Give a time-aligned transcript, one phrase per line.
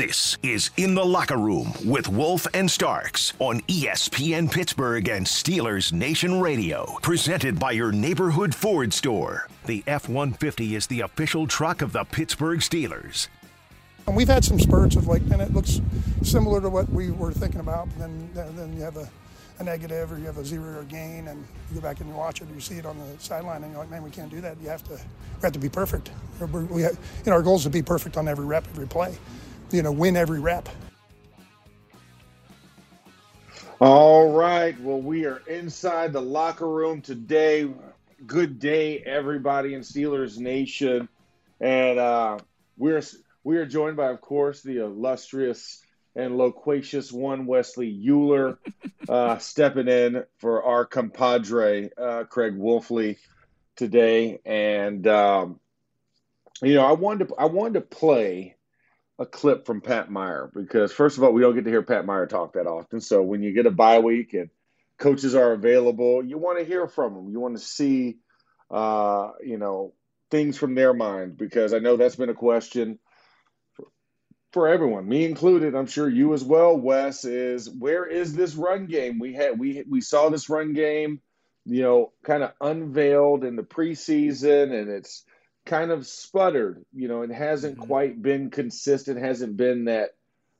[0.00, 5.92] This is In the Locker Room with Wolf and Starks on ESPN Pittsburgh and Steelers
[5.92, 6.96] Nation Radio.
[7.02, 9.46] Presented by your neighborhood Ford store.
[9.66, 13.28] The F 150 is the official truck of the Pittsburgh Steelers.
[14.06, 15.82] And we've had some spurts of like, and it looks
[16.22, 17.86] similar to what we were thinking about.
[18.00, 19.06] And then, then you have a,
[19.58, 22.14] a negative or you have a zero or gain, and you go back and you
[22.14, 24.30] watch it, or you see it on the sideline, and you're like, man, we can't
[24.30, 24.56] do that.
[24.62, 26.10] You have to, we have to be perfect.
[26.40, 29.18] We have, you know, our goal is to be perfect on every rep, every play
[29.72, 30.68] you know, win every rep.
[33.80, 34.78] All right.
[34.80, 37.68] Well, we are inside the locker room today.
[38.26, 41.08] Good day, everybody in Steelers Nation,
[41.58, 42.38] and uh,
[42.76, 43.02] we're
[43.42, 45.82] we are joined by, of course, the illustrious
[46.14, 48.58] and loquacious one Wesley Uhler,
[49.08, 53.16] uh, stepping in for our compadre uh, Craig Wolfley
[53.76, 55.58] today, and um,
[56.60, 58.56] you know, I wanted to I wanted to play
[59.20, 62.06] a clip from Pat Meyer because first of all, we don't get to hear Pat
[62.06, 63.02] Meyer talk that often.
[63.02, 64.48] So when you get a bye week and
[64.98, 67.28] coaches are available, you want to hear from them.
[67.28, 68.16] You want to see,
[68.70, 69.92] uh, you know,
[70.30, 72.98] things from their mind because I know that's been a question
[73.74, 73.88] for,
[74.52, 75.74] for everyone, me included.
[75.74, 77.26] I'm sure you as well, Wes.
[77.26, 79.18] Is where is this run game?
[79.18, 81.20] We had we we saw this run game,
[81.66, 85.24] you know, kind of unveiled in the preseason, and it's
[85.66, 86.84] kind of sputtered.
[86.92, 87.86] You know, it hasn't mm-hmm.
[87.86, 90.10] quite been consistent, hasn't been that,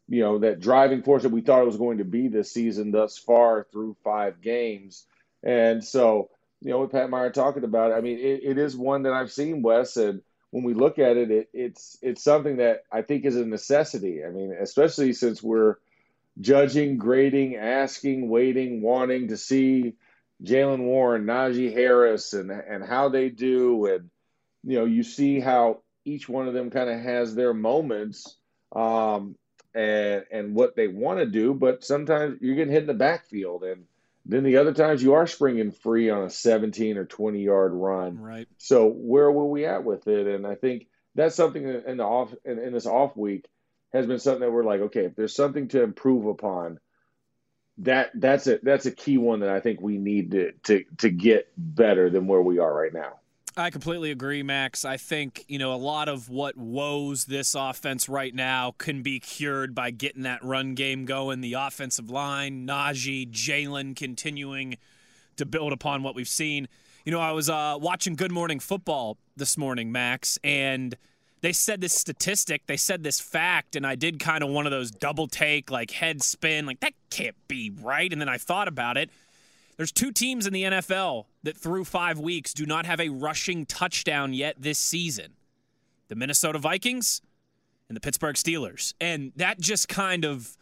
[0.08, 2.90] you know, that driving force that we thought it was going to be this season
[2.90, 5.06] thus far through five games.
[5.42, 6.30] And so,
[6.60, 9.12] you know, with Pat Meyer talking about it, I mean, it, it is one that
[9.12, 13.02] I've seen, Wes, and when we look at it, it, it's it's something that I
[13.02, 14.24] think is a necessity.
[14.24, 15.76] I mean, especially since we're
[16.40, 19.94] judging, grading, asking, waiting, wanting to see
[20.42, 24.10] Jaylen Warren, Najee Harris, and and how they do, and
[24.64, 28.36] you know, you see how each one of them kind of has their moments
[28.74, 29.36] um,
[29.74, 33.64] and and what they want to do, but sometimes you're getting hit in the backfield,
[33.64, 33.84] and
[34.26, 38.18] then the other times you are springing free on a 17 or 20 yard run.
[38.18, 38.48] Right.
[38.58, 40.26] So where were we at with it?
[40.26, 43.46] And I think that's something in the off in, in this off week
[43.92, 46.78] has been something that we're like, okay, if there's something to improve upon,
[47.78, 51.10] that that's a that's a key one that I think we need to to to
[51.10, 53.14] get better than where we are right now.
[53.56, 54.84] I completely agree, Max.
[54.84, 59.18] I think, you know, a lot of what woes this offense right now can be
[59.18, 61.40] cured by getting that run game going.
[61.40, 64.78] The offensive line, Najee, Jalen continuing
[65.36, 66.68] to build upon what we've seen.
[67.04, 70.96] You know, I was uh, watching Good Morning Football this morning, Max, and
[71.40, 74.70] they said this statistic, they said this fact, and I did kind of one of
[74.70, 78.12] those double take, like head spin, like that can't be right.
[78.12, 79.10] And then I thought about it.
[79.80, 83.64] There's two teams in the NFL that through five weeks do not have a rushing
[83.64, 85.32] touchdown yet this season
[86.08, 87.22] the Minnesota Vikings
[87.88, 88.92] and the Pittsburgh Steelers.
[89.00, 90.58] And that just kind of,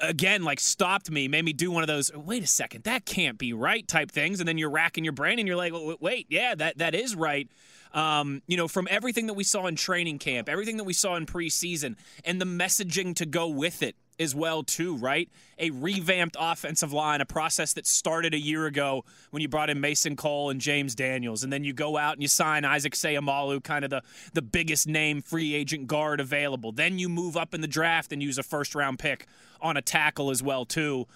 [0.00, 3.38] again, like stopped me, made me do one of those, wait a second, that can't
[3.38, 4.38] be right type things.
[4.38, 7.48] And then you're racking your brain and you're like, wait, yeah, that, that is right.
[7.92, 11.16] Um, you know, from everything that we saw in training camp, everything that we saw
[11.16, 15.28] in preseason, and the messaging to go with it as well too, right?
[15.58, 19.80] A revamped offensive line, a process that started a year ago when you brought in
[19.80, 23.62] Mason Cole and James Daniels, and then you go out and you sign Isaac Seumalo,
[23.62, 24.02] kind of the
[24.34, 26.70] the biggest name free agent guard available.
[26.70, 29.26] Then you move up in the draft and use a first round pick
[29.60, 31.06] on a tackle as well too.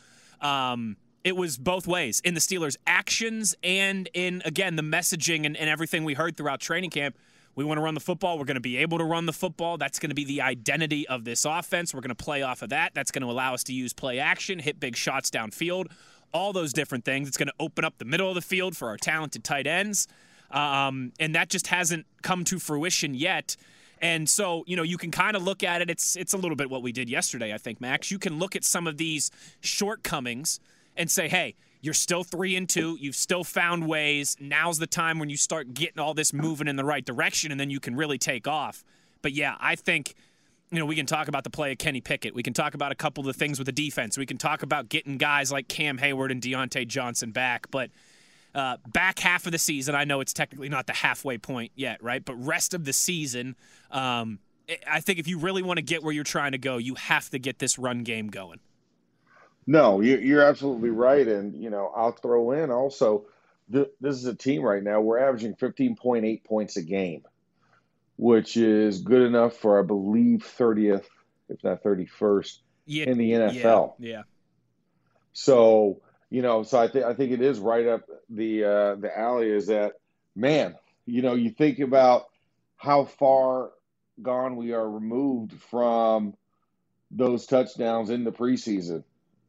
[0.40, 5.56] Um, it was both ways in the Steelers' actions and in again the messaging and,
[5.56, 7.16] and everything we heard throughout training camp
[7.56, 8.38] we want to run the football.
[8.38, 9.78] We're going to be able to run the football.
[9.78, 11.94] That's going to be the identity of this offense.
[11.94, 12.92] We're going to play off of that.
[12.94, 15.86] That's going to allow us to use play action, hit big shots downfield,
[16.32, 17.28] all those different things.
[17.28, 20.08] It's going to open up the middle of the field for our talented tight ends.
[20.50, 23.56] Um, and that just hasn't come to fruition yet.
[24.00, 25.88] And so, you know, you can kind of look at it.
[25.88, 28.10] It's it's a little bit what we did yesterday, I think, Max.
[28.10, 29.30] You can look at some of these
[29.60, 30.60] shortcomings
[30.96, 31.54] and say, hey,
[31.84, 32.96] you're still three and two.
[32.98, 34.36] You've still found ways.
[34.40, 37.60] Now's the time when you start getting all this moving in the right direction, and
[37.60, 38.82] then you can really take off.
[39.20, 40.14] But yeah, I think
[40.70, 42.34] you know, we can talk about the play of Kenny Pickett.
[42.34, 44.16] We can talk about a couple of the things with the defense.
[44.16, 47.70] We can talk about getting guys like Cam Heyward and Diontae Johnson back.
[47.70, 47.90] But
[48.54, 52.02] uh, back half of the season, I know it's technically not the halfway point yet,
[52.02, 52.24] right?
[52.24, 53.56] But rest of the season,
[53.90, 54.38] um,
[54.90, 57.28] I think if you really want to get where you're trying to go, you have
[57.30, 58.58] to get this run game going.
[59.66, 61.26] No, you're absolutely right.
[61.26, 63.24] And, you know, I'll throw in also,
[63.68, 67.22] this is a team right now, we're averaging 15.8 points a game
[68.16, 71.04] which is good enough for, I believe, 30th,
[71.48, 73.94] if not 31st, yeah, in the NFL.
[73.98, 74.10] Yeah.
[74.10, 74.22] yeah.
[75.32, 76.00] So,
[76.30, 79.50] you know, so I think I think it is right up the uh, the alley.
[79.50, 79.94] Is that
[80.36, 80.76] man?
[81.06, 82.26] You know, you think about
[82.76, 83.70] how far
[84.22, 86.34] gone we are removed from
[87.10, 89.02] those touchdowns in the preseason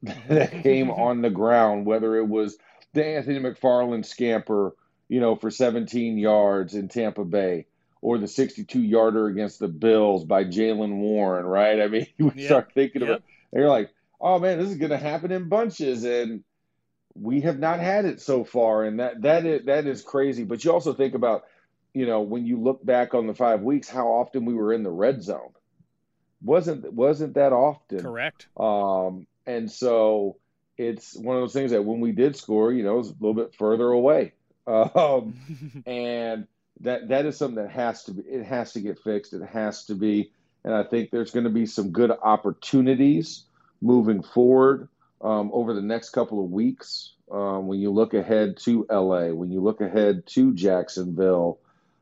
[0.04, 2.58] that came on the ground, whether it was
[2.94, 4.76] the Anthony McFarland scamper,
[5.10, 7.66] you know, for 17 yards in Tampa Bay,
[8.02, 11.82] or the 62 yarder against the Bills by Jaylen Warren, right?
[11.82, 12.46] I mean, you yep.
[12.46, 13.10] start thinking yep.
[13.10, 16.44] about and you're like, oh man, this is going to happen in bunches, and
[17.16, 20.44] we have not had it so far, and that that is that is crazy.
[20.44, 21.46] But you also think about,
[21.94, 24.84] you know, when you look back on the five weeks, how often we were in
[24.84, 25.52] the red zone
[26.46, 28.02] wasn't wasn't that often.
[28.02, 28.48] Correct.
[28.58, 30.38] Um, and so
[30.78, 33.16] it's one of those things that when we did score, you know, it was a
[33.20, 34.34] little bit further away.
[34.68, 35.36] Um,
[35.86, 36.48] and
[36.82, 39.34] that that is something that has to be it has to get fixed.
[39.34, 40.32] It has to be,
[40.64, 43.44] and I think there's going to be some good opportunities
[43.80, 44.90] moving forward
[45.22, 47.14] um, over the next couple of weeks.
[47.32, 51.60] Um, when you look ahead to LA, when you look ahead to Jacksonville,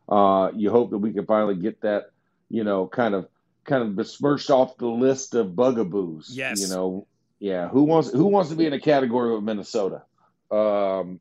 [0.08, 2.12] uh, you hope that we can finally get that,
[2.50, 3.28] you know, kind of
[3.66, 6.30] kind of besmirched off the list of bugaboos.
[6.34, 6.62] Yes.
[6.62, 7.08] You know,
[7.44, 7.68] yeah.
[7.68, 10.04] Who wants who wants to be in a category with Minnesota?
[10.50, 11.20] Um,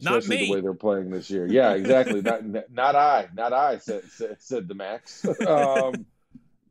[0.00, 0.46] not me.
[0.46, 1.44] the way they're playing this year.
[1.44, 2.22] Yeah, exactly.
[2.22, 3.28] not, not I.
[3.34, 3.78] Not I.
[3.78, 5.26] Said said, said the Max.
[5.44, 6.06] um,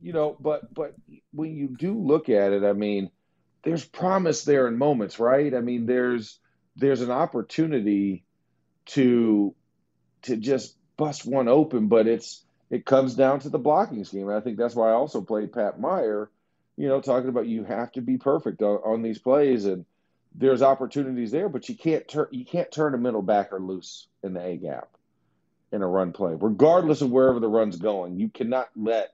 [0.00, 0.94] you know, but but
[1.32, 3.10] when you do look at it, I mean,
[3.64, 5.52] there's promise there in moments, right?
[5.52, 6.38] I mean, there's
[6.74, 8.24] there's an opportunity
[8.86, 9.54] to
[10.22, 14.30] to just bust one open, but it's it comes down to the blocking scheme.
[14.30, 16.30] And I think that's why I also played Pat Meyer.
[16.76, 19.84] You know, talking about you have to be perfect on, on these plays and
[20.34, 24.34] there's opportunities there, but you can't turn you can't turn a middle backer loose in
[24.34, 24.88] the A gap
[25.70, 28.18] in a run play, regardless of wherever the run's going.
[28.18, 29.12] You cannot let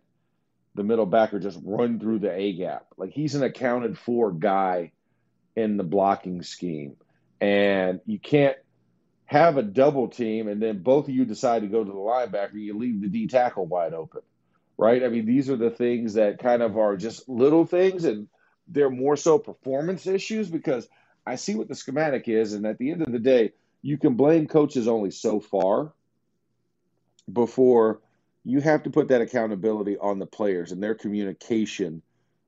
[0.74, 2.86] the middle backer just run through the A gap.
[2.96, 4.92] Like he's an accounted for guy
[5.56, 6.96] in the blocking scheme.
[7.40, 8.56] And you can't
[9.26, 12.54] have a double team and then both of you decide to go to the linebacker,
[12.54, 14.22] you leave the D tackle wide open.
[14.80, 15.04] Right?
[15.04, 18.28] I mean, these are the things that kind of are just little things and
[18.66, 20.88] they're more so performance issues because–
[21.26, 24.14] I see what the schematic is, and at the end of the day, you can
[24.14, 25.92] blame coaches only so far
[27.30, 28.00] before
[28.44, 32.02] you have to put that accountability on the players and their communication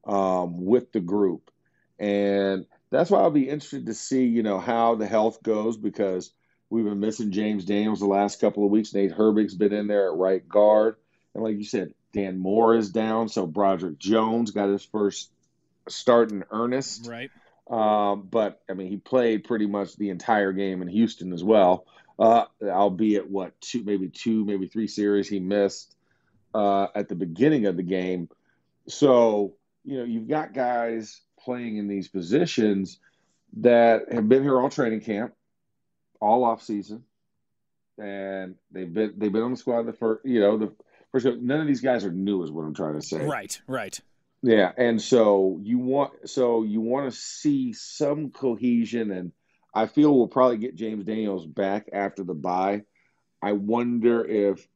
[0.07, 1.51] um, with the group.
[1.99, 6.33] And that's why I'll be interested to see, you know, how the health goes because
[6.71, 8.95] we've been missing James Daniels the last couple of weeks.
[8.95, 10.97] Nate Herbig's been in there at right guard.
[11.35, 13.29] And like you said, Dan Moore is down.
[13.29, 15.31] So Broderick Jones got his first
[15.89, 17.07] start in earnest.
[17.09, 17.31] Right.
[17.71, 21.87] Um, but I mean, he played pretty much the entire game in Houston as well.
[22.19, 25.97] Uh, albeit what two, maybe two, maybe three series he missed
[26.55, 28.29] uh, at the beginning of the game.
[28.87, 29.55] So
[29.85, 32.99] you know, you've got guys playing in these positions
[33.57, 35.35] that have been here all training camp,
[36.21, 37.05] all off season,
[37.99, 40.25] and they've been they've been on the squad the first.
[40.25, 40.73] You know, the
[41.13, 41.27] first.
[41.27, 43.25] of all, None of these guys are new, is what I'm trying to say.
[43.25, 44.01] Right, right.
[44.43, 49.33] Yeah, and so you want so you want to see some cohesion, and
[49.73, 52.83] I feel we'll probably get James Daniels back after the bye.
[53.41, 54.67] I wonder if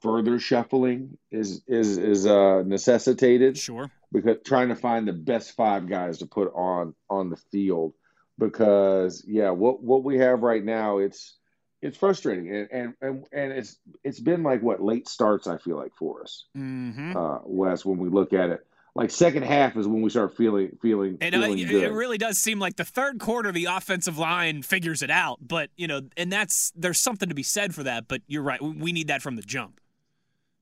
[0.00, 3.56] further shuffling is is is uh, necessitated.
[3.56, 7.94] Sure, because trying to find the best five guys to put on on the field,
[8.38, 11.38] because yeah, what what we have right now, it's
[11.82, 15.76] it's frustrating, and and and, and it's it's been like what late starts I feel
[15.76, 17.16] like for us, mm-hmm.
[17.16, 20.76] uh, Wes, when we look at it like second half is when we start feeling
[20.82, 21.82] feeling and feeling uh, good.
[21.82, 25.38] it really does seem like the third quarter the offensive line figures it out.
[25.40, 28.60] But you know and that's there's something to be said for that but you're right.
[28.62, 29.80] We need that from the jump.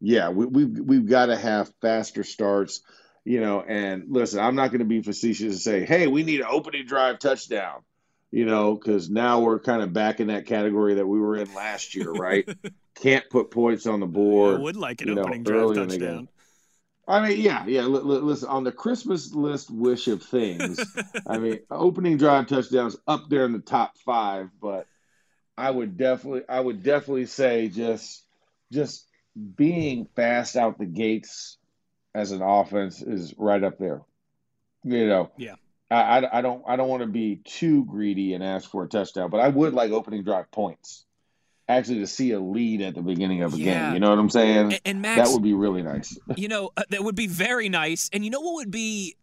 [0.00, 2.82] Yeah we, we've we've got to have faster starts
[3.24, 6.40] you know and listen i'm not going to be facetious and say hey we need
[6.40, 7.82] an opening drive touchdown
[8.30, 11.52] you know because now we're kind of back in that category that we were in
[11.54, 12.48] last year right
[12.94, 16.28] can't put points on the board I would like an opening know, drive touchdown
[17.10, 17.80] I mean, yeah, yeah.
[17.80, 20.80] L- l- listen, on the Christmas list wish of things,
[21.26, 24.86] I mean, opening drive touchdowns up there in the top five, but
[25.58, 28.24] I would definitely, I would definitely say just,
[28.70, 29.08] just
[29.56, 31.58] being fast out the gates
[32.14, 34.02] as an offense is right up there.
[34.84, 35.56] You know, Yeah.
[35.90, 38.88] I, I, I don't I don't want to be too greedy and ask for a
[38.88, 41.04] touchdown, but I would like opening drive points.
[41.68, 43.84] Actually, to see a lead at the beginning of a Yeah.
[43.86, 44.56] game, you know what I'm saying?
[44.72, 46.18] And, and Max, that would be really nice.
[46.36, 48.10] you know, uh, that would be very nice.
[48.12, 49.14] And you know what would be,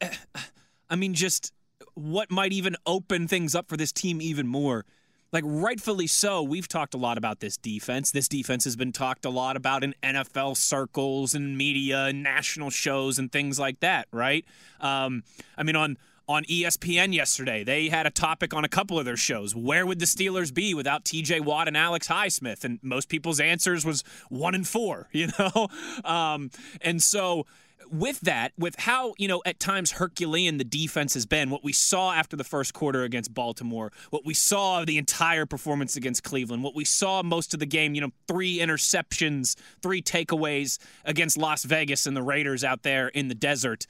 [0.90, 1.52] I mean, just
[1.94, 4.86] what might even open things up for this team even more?
[5.32, 8.10] Like, rightfully so, we've talked a lot about this defense.
[8.10, 12.70] This defense has been talked a lot about in NFL circles and media and national
[12.70, 14.44] shows and things like that, right?
[14.80, 15.22] Um,
[15.56, 15.98] I mean, on
[16.30, 19.52] on ESPN yesterday, they had a topic on a couple of their shows.
[19.52, 22.62] Where would the Steelers be without TJ Watt and Alex Highsmith?
[22.62, 25.66] And most people's answers was one and four, you know?
[26.04, 27.46] Um, and so
[27.90, 31.72] with that, with how, you know, at times Herculean the defense has been, what we
[31.72, 36.62] saw after the first quarter against Baltimore, what we saw the entire performance against Cleveland,
[36.62, 41.64] what we saw most of the game, you know, three interceptions, three takeaways against Las
[41.64, 43.88] Vegas and the Raiders out there in the desert.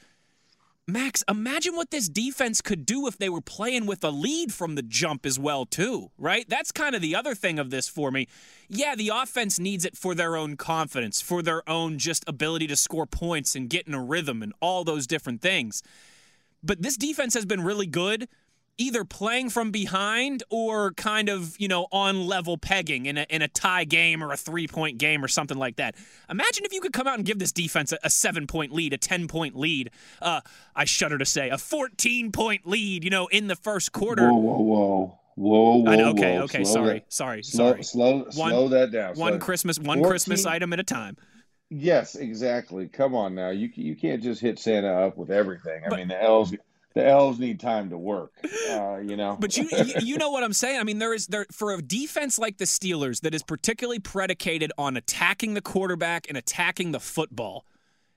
[0.92, 4.74] Max, imagine what this defense could do if they were playing with a lead from
[4.74, 6.48] the jump as well, too, right?
[6.48, 8.28] That's kind of the other thing of this for me.
[8.68, 12.76] Yeah, the offense needs it for their own confidence, for their own just ability to
[12.76, 15.82] score points and get in a rhythm and all those different things.
[16.62, 18.28] But this defense has been really good
[18.80, 23.42] either playing from behind or kind of, you know, on level pegging in a, in
[23.42, 25.94] a tie game or a three point game or something like that.
[26.30, 28.92] Imagine if you could come out and give this defense a, a seven point lead,
[28.94, 29.90] a 10 point lead.
[30.22, 30.40] Uh,
[30.74, 34.30] I shudder to say, a 14 point lead, you know, in the first quarter.
[34.32, 35.96] Whoa, whoa, whoa, whoa, whoa!
[35.96, 36.44] Know, okay, whoa.
[36.44, 37.82] okay, Slow sorry, that- sorry, Slow, sorry.
[37.84, 39.14] slow, One- slow that down.
[39.16, 41.16] One Slow- Christmas, one 14 Christmas item at a time.
[41.68, 42.88] Yes, exactly.
[42.88, 45.82] Come on now, you you can't just hit Santa up with everything.
[45.84, 46.54] I But- mean, the elves
[46.94, 48.32] the elves need time to work.
[48.70, 49.36] Uh, you know.
[49.38, 49.68] But you,
[50.00, 50.78] you know what I'm saying?
[50.78, 54.72] I mean, there is there for a defense like the Steelers that is particularly predicated
[54.78, 57.64] on attacking the quarterback and attacking the football.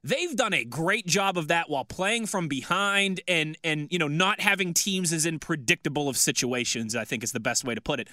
[0.04, 4.08] They've done a great job of that while playing from behind and and you know
[4.08, 6.96] not having teams as in predictable of situations.
[6.96, 8.10] I think is the best way to put it.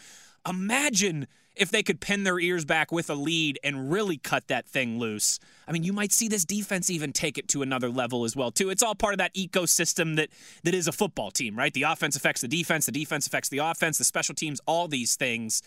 [0.48, 4.66] Imagine if they could pin their ears back with a lead and really cut that
[4.66, 5.38] thing loose.
[5.68, 8.50] I mean, you might see this defense even take it to another level as well
[8.50, 8.70] too.
[8.70, 10.30] It's all part of that ecosystem that
[10.64, 11.74] that is a football team, right?
[11.74, 15.16] The offense affects the defense, the defense affects the offense, the special teams, all these
[15.16, 15.62] things.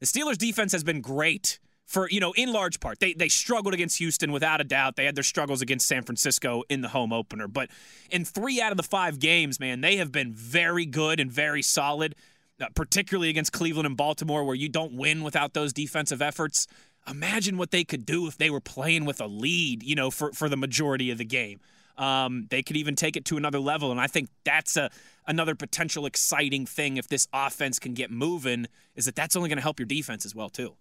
[0.00, 3.00] The Steelers defense has been great for, you know, in large part.
[3.00, 4.96] They they struggled against Houston without a doubt.
[4.96, 7.70] They had their struggles against San Francisco in the home opener, but
[8.10, 11.62] in 3 out of the 5 games, man, they have been very good and very
[11.62, 12.14] solid,
[12.74, 16.66] particularly against Cleveland and Baltimore where you don't win without those defensive efforts.
[17.08, 20.32] Imagine what they could do if they were playing with a lead, you know, for
[20.32, 21.60] for the majority of the game.
[21.98, 24.90] Um, they could even take it to another level, and I think that's a
[25.26, 28.66] another potential exciting thing if this offense can get moving.
[28.94, 30.74] Is that that's only going to help your defense as well too.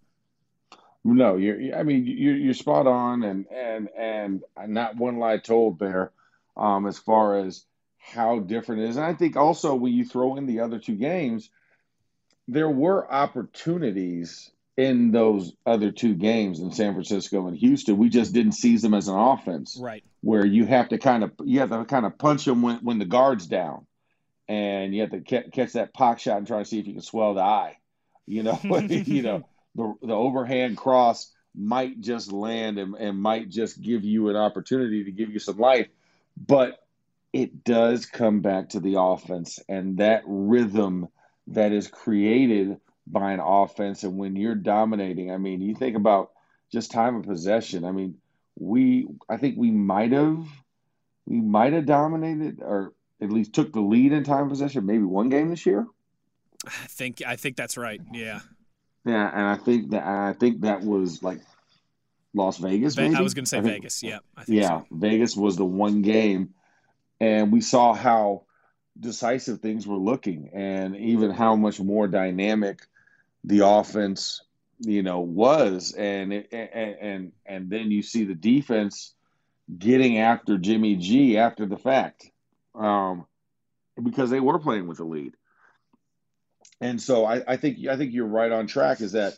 [1.03, 1.75] No, you're.
[1.75, 6.11] I mean, you're you're spot on, and and and not one lie told there,
[6.55, 7.65] um, as far as
[7.97, 8.97] how different it is.
[8.97, 11.49] And I think also when you throw in the other two games,
[12.47, 17.97] there were opportunities in those other two games in San Francisco and Houston.
[17.97, 20.03] We just didn't seize them as an offense, Right.
[20.21, 22.99] where you have to kind of you have to kind of punch them when when
[22.99, 23.85] the guard's down,
[24.47, 26.93] and you have to ca- catch that pock shot and try to see if you
[26.93, 27.77] can swell the eye.
[28.25, 29.45] You know, you know
[29.75, 35.03] the the overhand cross might just land and, and might just give you an opportunity
[35.03, 35.87] to give you some life,
[36.37, 36.79] but
[37.33, 41.09] it does come back to the offense and that rhythm
[41.47, 44.03] that is created by an offense.
[44.03, 46.31] And when you're dominating, I mean, you think about
[46.71, 47.83] just time of possession.
[47.85, 48.15] I mean,
[48.59, 50.45] we I think we might have
[51.25, 55.03] we might have dominated or at least took the lead in time of possession maybe
[55.03, 55.87] one game this year.
[56.65, 58.01] I think I think that's right.
[58.11, 58.41] Yeah.
[59.03, 61.39] Yeah, and I think that I think that was like
[62.33, 62.95] Las Vegas.
[62.97, 63.15] Maybe?
[63.15, 64.03] I was going to say think- Vegas.
[64.03, 64.19] Yeah.
[64.37, 64.85] I think Yeah, so.
[64.91, 66.53] Vegas was the one game,
[67.19, 68.43] and we saw how
[68.99, 72.81] decisive things were looking, and even how much more dynamic
[73.43, 74.41] the offense,
[74.79, 79.13] you know, was, and it, and and then you see the defense
[79.77, 82.29] getting after Jimmy G after the fact,
[82.75, 83.25] um,
[84.01, 85.35] because they were playing with the lead,
[86.79, 89.01] and so I, I think I think you're right on track.
[89.01, 89.37] Is that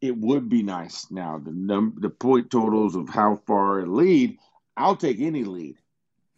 [0.00, 4.38] it would be nice now the num the point totals of how far a lead.
[4.76, 5.76] I'll take any lead.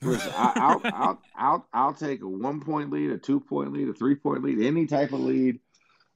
[0.04, 3.88] Listen, I, I'll, I'll I'll I'll take a one point lead, a two point lead,
[3.88, 5.60] a three point lead, any type of lead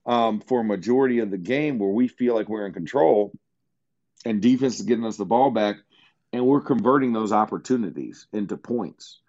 [0.06, 3.32] um, for a majority of the game where we feel like we're in control,
[4.24, 5.76] and defense is getting us the ball back,
[6.32, 9.20] and we're converting those opportunities into points.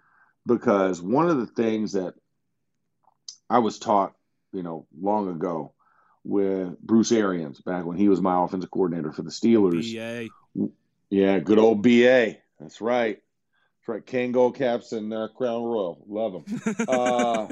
[0.46, 2.14] Because one of the things that
[3.50, 4.14] I was taught,
[4.54, 5.74] you know, long ago
[6.24, 9.94] with Bruce Arians back when he was my offensive coordinator for the Steelers.
[9.94, 10.70] BA.
[11.10, 12.38] Yeah, good old BA.
[12.60, 13.22] That's right.
[13.90, 14.34] That's right.
[14.34, 16.04] Kangol caps and uh, Crown Royal.
[16.08, 16.86] Love them.
[16.88, 17.48] uh,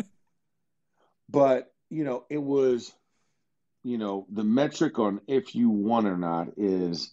[1.30, 2.92] but, you know, it was,
[3.84, 7.12] you know, the metric on if you won or not is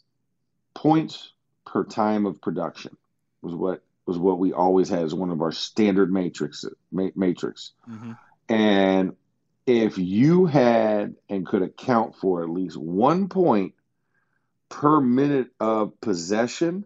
[0.75, 1.33] points
[1.65, 2.97] per time of production
[3.41, 7.73] was what was what we always had as one of our standard matrix matrix.
[7.89, 8.13] Mm-hmm.
[8.51, 9.17] And
[9.67, 13.73] if you had and could account for at least one point
[14.69, 16.85] per minute of possession,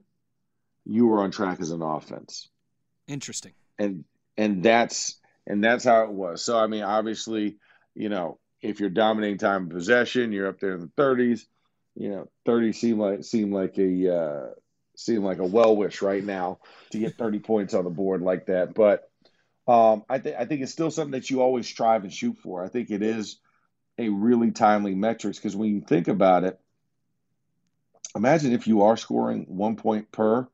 [0.89, 2.49] you were on track as an offense.
[3.07, 3.53] Interesting.
[3.79, 4.05] And
[4.37, 5.17] and that's
[5.47, 6.45] and that's how it was.
[6.45, 7.59] So I mean, obviously,
[7.95, 11.45] you know, if you're dominating time of possession, you're up there in the 30s.
[11.95, 14.47] You know, 30 seem like seem like a uh,
[14.97, 16.59] seem like a well wish right now
[16.91, 18.75] to get 30 points on the board like that.
[18.75, 19.11] But
[19.67, 22.65] um, I think I think it's still something that you always strive and shoot for.
[22.65, 23.39] I think it is
[23.99, 26.59] a really timely metrics because when you think about it,
[28.17, 30.49] imagine if you are scoring one point per.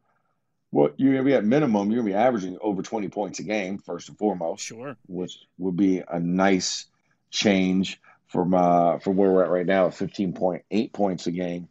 [0.75, 1.93] Well, you're gonna be at minimum.
[1.93, 4.65] You're gonna be averaging over 20 points a game, first and foremost.
[4.65, 4.97] Sure.
[5.07, 6.87] Which would be a nice
[7.31, 11.69] change from uh, from where we're at right now, 15.8 points a game.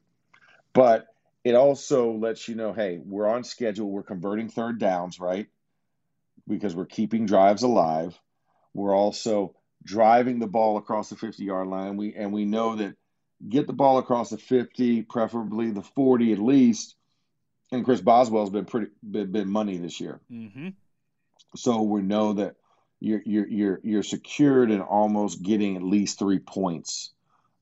[0.71, 1.07] But
[1.43, 3.91] it also lets you know, hey, we're on schedule.
[3.91, 5.47] We're converting third downs, right?
[6.47, 8.17] Because we're keeping drives alive.
[8.73, 11.97] We're also driving the ball across the 50 yard line.
[11.97, 12.95] We and we know that
[13.49, 16.95] get the ball across the 50, preferably the 40 at least.
[17.73, 20.19] And Chris Boswell's been pretty been, been money this year.
[20.31, 20.69] Mm-hmm.
[21.55, 22.55] So we know that
[22.99, 27.11] you're you're you're you're secured and almost getting at least three points.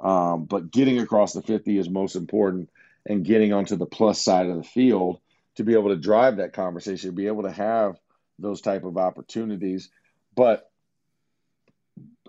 [0.01, 2.69] Um, but getting across the 50 is most important
[3.05, 5.19] and getting onto the plus side of the field
[5.55, 7.97] to be able to drive that conversation, be able to have
[8.37, 9.89] those type of opportunities.
[10.35, 10.69] But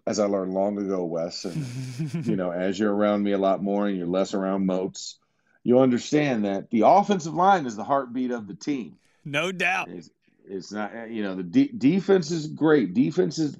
[0.06, 1.66] as I learned long ago, Wes, and
[2.26, 5.18] you know, as you're around me a lot more and you're less around Moats,
[5.64, 8.96] you'll understand that the offensive line is the heartbeat of the team.
[9.24, 9.88] No doubt.
[9.90, 10.10] It's,
[10.44, 12.94] it's not, you know, the de- defense is great.
[12.94, 13.54] Defense is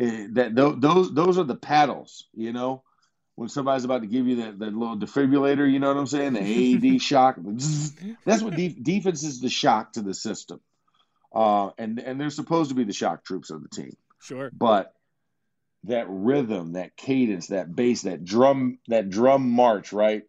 [0.00, 2.26] uh, that th- those those are the paddles.
[2.32, 2.82] You know,
[3.34, 6.34] when somebody's about to give you that, that little defibrillator, you know what I'm saying?
[6.34, 7.36] The AED shock.
[8.24, 10.60] That's what de- defense is the shock to the system.
[11.34, 13.96] Uh, and and they're supposed to be the shock troops of the team.
[14.20, 14.50] Sure.
[14.52, 14.94] But
[15.84, 20.22] that rhythm, that cadence, that bass, that drum, that drum march, right?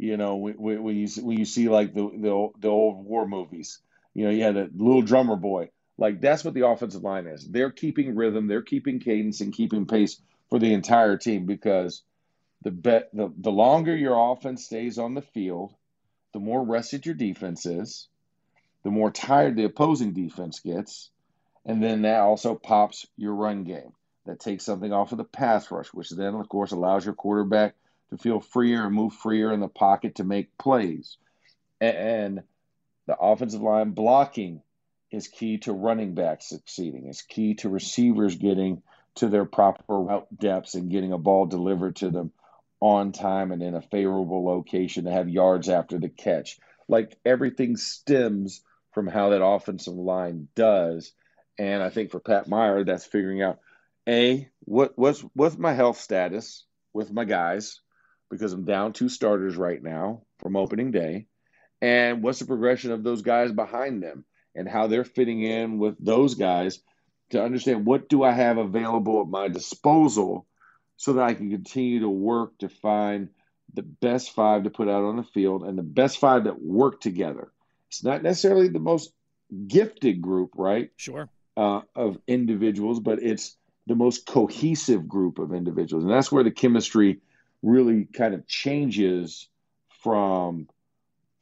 [0.00, 3.80] You know, when, when you when you see like the, the the old war movies,
[4.14, 5.68] you know, you had a little drummer boy.
[5.98, 7.46] Like that's what the offensive line is.
[7.46, 12.02] They're keeping rhythm, they're keeping cadence, and keeping pace for the entire team because
[12.62, 15.74] the bet the, the longer your offense stays on the field,
[16.32, 18.08] the more rested your defense is,
[18.84, 21.10] the more tired the opposing defense gets,
[21.66, 23.92] and then that also pops your run game
[24.24, 27.74] that takes something off of the pass rush, which then, of course, allows your quarterback
[28.10, 31.16] to feel freer and move freer in the pocket to make plays.
[31.80, 32.42] And
[33.06, 34.62] the offensive line blocking
[35.10, 37.06] is key to running backs succeeding.
[37.06, 38.82] It's key to receivers getting
[39.16, 42.32] to their proper route depths and getting a ball delivered to them
[42.80, 46.58] on time and in a favorable location to have yards after the catch.
[46.88, 51.12] Like everything stems from how that offensive line does.
[51.58, 53.58] And I think for Pat Meyer, that's figuring out
[54.08, 57.80] a, what what's what's my health status with my guys
[58.30, 61.26] because I'm down two starters right now from opening day,
[61.80, 65.96] and what's the progression of those guys behind them and how they're fitting in with
[65.98, 66.80] those guys
[67.30, 70.46] to understand what do I have available at my disposal
[70.96, 73.28] so that I can continue to work to find
[73.72, 77.00] the best five to put out on the field and the best five that work
[77.00, 77.52] together.
[77.88, 79.12] It's not necessarily the most
[79.66, 80.90] gifted group, right?
[80.96, 81.28] Sure.
[81.56, 86.04] Uh, of individuals, but it's the most cohesive group of individuals.
[86.04, 87.20] And that's where the chemistry
[87.62, 89.48] really kind of changes
[90.02, 90.68] from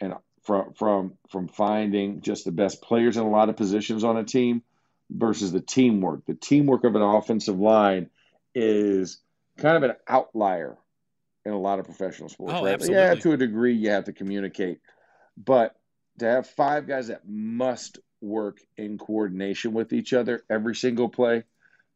[0.00, 4.16] and from from from finding just the best players in a lot of positions on
[4.16, 4.62] a team
[5.10, 6.24] versus the teamwork.
[6.26, 8.10] The teamwork of an offensive line
[8.54, 9.20] is
[9.56, 10.76] kind of an outlier
[11.44, 12.54] in a lot of professional sports.
[12.56, 12.74] Oh, right?
[12.74, 13.02] absolutely.
[13.02, 14.80] Yeah, to a degree you have to communicate.
[15.36, 15.74] But
[16.18, 21.44] to have five guys that must work in coordination with each other every single play,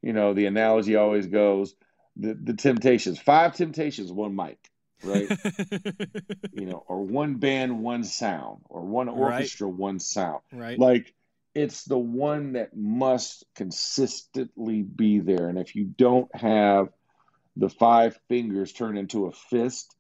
[0.01, 1.75] you know, the analogy always goes
[2.17, 4.59] the, the temptations, five temptations, one mic,
[5.03, 5.29] right?
[6.53, 9.77] you know, or one band, one sound, or one orchestra, right.
[9.77, 10.41] one sound.
[10.53, 10.79] Right.
[10.79, 11.15] Like
[11.55, 15.49] it's the one that must consistently be there.
[15.49, 16.89] And if you don't have
[17.57, 19.95] the five fingers turn into a fist,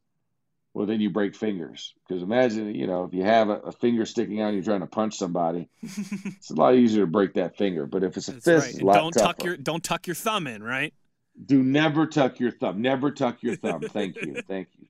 [0.74, 1.92] well, then you break fingers.
[2.08, 4.80] Because imagine, you know, if you have a, a, finger sticking out and you're trying
[4.80, 7.84] to punch somebody, it's a lot easier to break that finger.
[7.84, 8.74] But if it's a That's fist, right.
[8.74, 9.26] it's don't tougher.
[9.26, 10.94] tuck your don't tuck your thumb in, right?
[11.44, 12.82] Do never tuck your thumb.
[12.82, 13.80] Never tuck your thumb.
[13.80, 14.42] Thank you.
[14.46, 14.86] Thank you.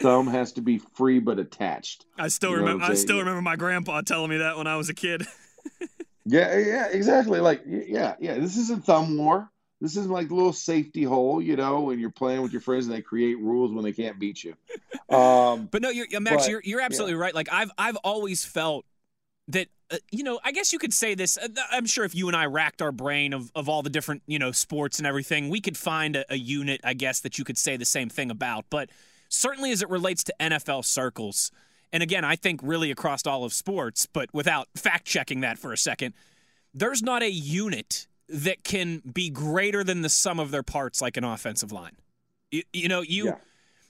[0.00, 2.06] thumb has to be free but attached.
[2.18, 2.84] I still you know remember.
[2.84, 5.26] I still remember my grandpa telling me that when I was a kid.
[6.24, 7.40] yeah, yeah, exactly.
[7.40, 8.38] Like, yeah, yeah.
[8.38, 9.50] This isn't thumb war.
[9.82, 12.86] This is like a little safety hole, you know, when you're playing with your friends
[12.86, 14.54] and they create rules when they can't beat you.
[15.12, 17.22] Um, but no, you're, Max, but, you're you're absolutely yeah.
[17.22, 17.34] right.
[17.34, 18.86] Like I've I've always felt
[19.48, 22.26] that uh, you know i guess you could say this uh, i'm sure if you
[22.26, 25.48] and i racked our brain of, of all the different you know sports and everything
[25.48, 28.30] we could find a, a, unit i guess that you could say the same thing
[28.30, 28.64] about.
[28.70, 28.90] But
[29.28, 31.50] certainly as it relates to nfl circles
[31.92, 35.72] and again i think really across all of sports but without fact checking that for
[35.72, 36.12] a second
[36.74, 41.16] there's not a unit that can be greater than the sum of their parts like
[41.16, 41.96] an offensive line.
[42.50, 43.36] You, you know you yeah.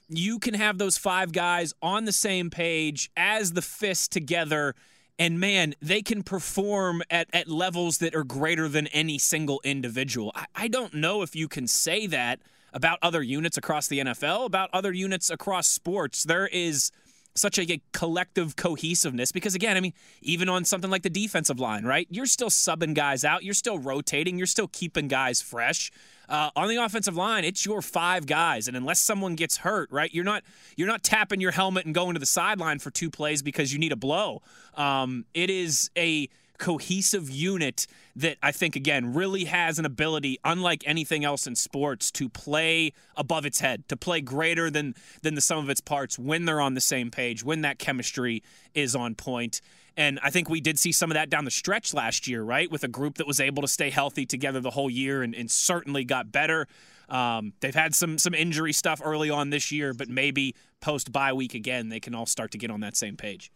[0.09, 4.75] you can have those five guys on the same page as the fist together
[5.19, 10.31] and man, they can perform at, at levels that are greater than any single individual.
[10.35, 12.39] I, I don't know if you can say that
[12.73, 16.23] about other units across the NFL, about other units across sports.
[16.23, 16.91] There is
[17.35, 21.59] such a, a, collective cohesiveness because again, I mean, even on something like the defensive
[21.59, 22.07] line, right?
[22.09, 25.91] You're still subbing guys out, you're still rotating, you're still keeping guys fresh.
[26.29, 30.13] Uh, on the offensive line, it's your five guys, and unless someone gets hurt, right,
[30.13, 30.43] you're not
[30.77, 33.79] you're not tapping your helmet and going to the sideline for two plays because you
[33.79, 34.41] need a blow.
[34.75, 40.83] Um, it is a cohesive unit that I think again really has an ability, unlike
[40.85, 45.41] anything else in sports, to play above its head, to play greater than than the
[45.41, 49.15] sum of its parts when they're on the same page, when that chemistry is on
[49.15, 49.61] point.
[49.95, 52.71] And I think we did see some of that down the stretch last year, right?
[52.71, 55.51] With a group that was able to stay healthy together the whole year and, and
[55.51, 56.67] certainly got better.
[57.09, 61.33] Um, they've had some some injury stuff early on this year, but maybe post bye
[61.33, 63.51] week again, they can all start to get on that same page.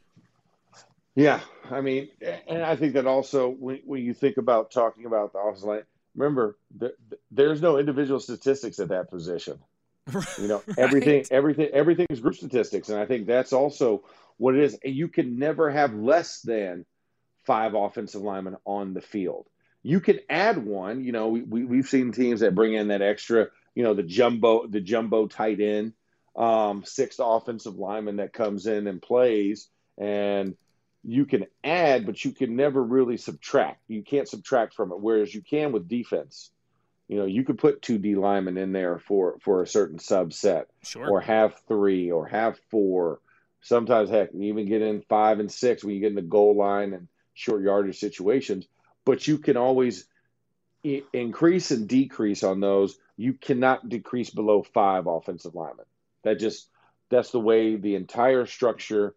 [1.17, 1.39] Yeah,
[1.71, 2.09] I mean,
[2.47, 5.83] and I think that also when, when you think about talking about the offensive line,
[6.15, 6.93] remember the,
[7.31, 9.59] there's no individual statistics at that position.
[10.39, 10.77] You know, right.
[10.77, 14.03] everything, everything, everything is group statistics, and I think that's also
[14.37, 14.77] what it is.
[14.81, 16.85] And you can never have less than
[17.45, 19.47] five offensive linemen on the field.
[19.81, 21.03] You can add one.
[21.03, 23.47] You know, we, we we've seen teams that bring in that extra.
[23.75, 25.93] You know, the jumbo, the jumbo tight end,
[26.37, 30.55] um, sixth offensive lineman that comes in and plays, and
[31.07, 33.81] you can add, but you can never really subtract.
[33.87, 34.99] You can't subtract from it.
[34.99, 36.51] Whereas you can with defense.
[37.07, 40.65] You know, you could put two D linemen in there for for a certain subset,
[40.83, 41.09] sure.
[41.09, 43.21] or have three, or have four,
[43.61, 46.55] Sometimes, heck, you even get in five and six when you get in the goal
[46.55, 48.65] line and short yardage situations.
[49.03, 50.05] But you can always
[50.85, 52.97] I- increase and decrease on those.
[53.17, 55.85] You cannot decrease below five offensive linemen.
[56.23, 56.69] That just
[57.09, 59.15] that's the way the entire structure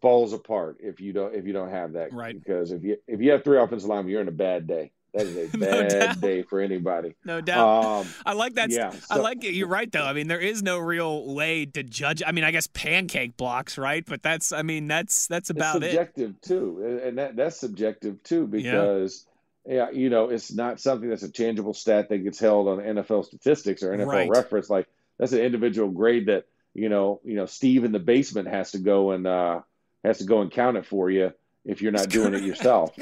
[0.00, 2.12] falls apart if you don't if you don't have that.
[2.12, 2.38] Right.
[2.38, 4.92] Because if you if you have three offensive linemen, you're in a bad day.
[5.14, 7.16] That is a bad no day for anybody.
[7.24, 7.84] No doubt.
[7.84, 8.70] Um, I like that.
[8.70, 9.54] Yeah, so, I like it.
[9.54, 10.04] You're right, though.
[10.04, 12.22] I mean, there is no real way to judge.
[12.26, 14.04] I mean, I guess pancake blocks, right?
[14.04, 16.42] But that's, I mean, that's that's about it's subjective it.
[16.42, 19.24] too, and that that's subjective too because.
[19.26, 19.32] Yeah.
[19.68, 23.24] Yeah, you know, it's not something that's a tangible stat that gets held on NFL
[23.24, 24.30] statistics or NFL right.
[24.30, 24.70] reference.
[24.70, 24.86] Like
[25.18, 26.44] that's an individual grade that
[26.76, 29.62] you know, you know, Steve in the basement has to go and uh,
[30.04, 31.32] has to go and count it for you
[31.64, 32.96] if you're not doing it yourself.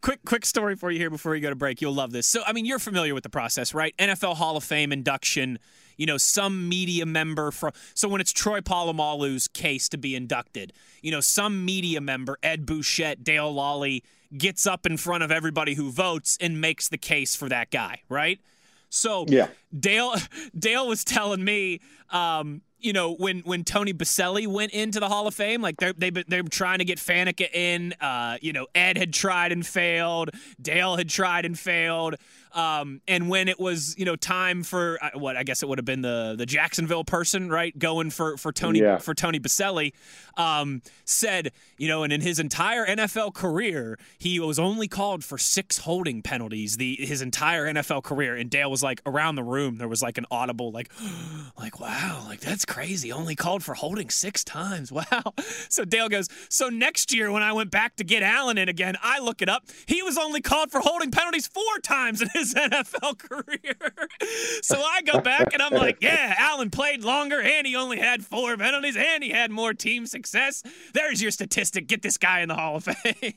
[0.00, 1.80] quick, quick story for you here before you go to break.
[1.80, 2.26] You'll love this.
[2.26, 3.96] So, I mean, you're familiar with the process, right?
[3.98, 5.58] NFL Hall of Fame induction.
[5.96, 7.72] You know, some media member from.
[7.94, 12.66] So when it's Troy Polamalu's case to be inducted, you know, some media member, Ed
[12.66, 14.02] Bouchette, Dale Lolley,
[14.36, 18.02] gets up in front of everybody who votes and makes the case for that guy,
[18.10, 18.40] right?
[18.88, 19.48] So yeah.
[19.78, 20.16] Dale
[20.58, 25.26] Dale was telling me um, you know, when when Tony Boselli went into the Hall
[25.26, 27.92] of Fame, like they're they they're trying to get Faneca in.
[28.00, 30.30] Uh, you know, Ed had tried and failed.
[30.62, 32.14] Dale had tried and failed.
[32.56, 35.76] Um, and when it was, you know, time for uh, what I guess it would
[35.76, 38.96] have been the the Jacksonville person, right, going for for Tony yeah.
[38.96, 39.92] for Tony Boselli,
[40.38, 45.36] um, said, you know, and in his entire NFL career, he was only called for
[45.36, 48.34] six holding penalties the his entire NFL career.
[48.34, 50.90] And Dale was like around the room, there was like an audible like,
[51.58, 53.12] like wow, like that's crazy.
[53.12, 54.92] Only called for holding six times.
[54.96, 55.34] Wow.
[55.68, 58.96] So Dale goes, so next year when I went back to get Alan in again,
[59.02, 59.64] I look it up.
[59.84, 63.76] He was only called for holding penalties four times in his his NFL career.
[64.62, 68.24] so I go back and I'm like, yeah, Alan played longer and he only had
[68.24, 70.62] four penalties and he had more team success.
[70.94, 71.86] There's your statistic.
[71.86, 73.34] Get this guy in the Hall of Fame.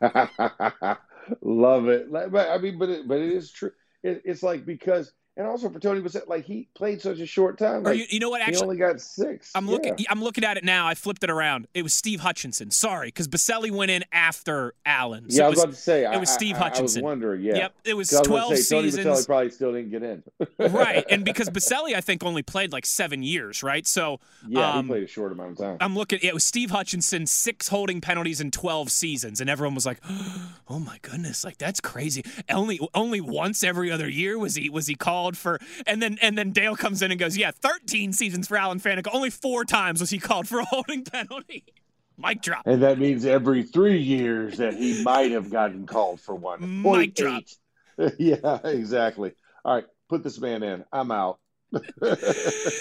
[1.42, 2.10] Love it.
[2.10, 3.72] But I mean, but it, but it is true.
[4.02, 7.56] It, it's like because and also for Tony Boselli, like he played such a short
[7.56, 7.84] time.
[7.84, 8.42] Like, you, you, know what?
[8.42, 9.52] Actually, he only got six.
[9.54, 9.94] I'm looking.
[9.96, 10.06] Yeah.
[10.10, 10.88] I'm looking at it now.
[10.88, 11.68] I flipped it around.
[11.72, 12.72] It was Steve Hutchinson.
[12.72, 15.30] Sorry, because Boselli went in after Alan.
[15.30, 16.12] So yeah, I was, was, about to say.
[16.12, 17.02] It was Steve I, Hutchinson.
[17.02, 17.42] I was wondering.
[17.42, 17.56] Yeah.
[17.56, 17.74] Yep.
[17.84, 19.04] It was 12 was say, seasons.
[19.04, 20.22] Tony probably still didn't get in.
[20.58, 23.62] right, and because Boselli, I think only played like seven years.
[23.62, 23.86] Right.
[23.86, 25.76] So yeah, um, he played a short amount of time.
[25.80, 26.18] I'm looking.
[26.22, 30.00] It was Steve Hutchinson, six holding penalties in 12 seasons, and everyone was like,
[30.68, 34.86] "Oh my goodness, like that's crazy." Only only once every other year was he was
[34.86, 38.48] he called for, and then and then Dale comes in and goes, "Yeah, 13 seasons
[38.48, 39.08] for Alan Faneca.
[39.12, 41.64] Only four times was he called for a holding penalty."
[42.18, 42.66] Mic drop.
[42.66, 46.82] And that means every three years that he might have gotten called for one.
[46.82, 47.44] Mic drop.
[48.18, 49.32] yeah, exactly.
[49.64, 50.84] All right, put this man in.
[50.92, 51.38] I'm out.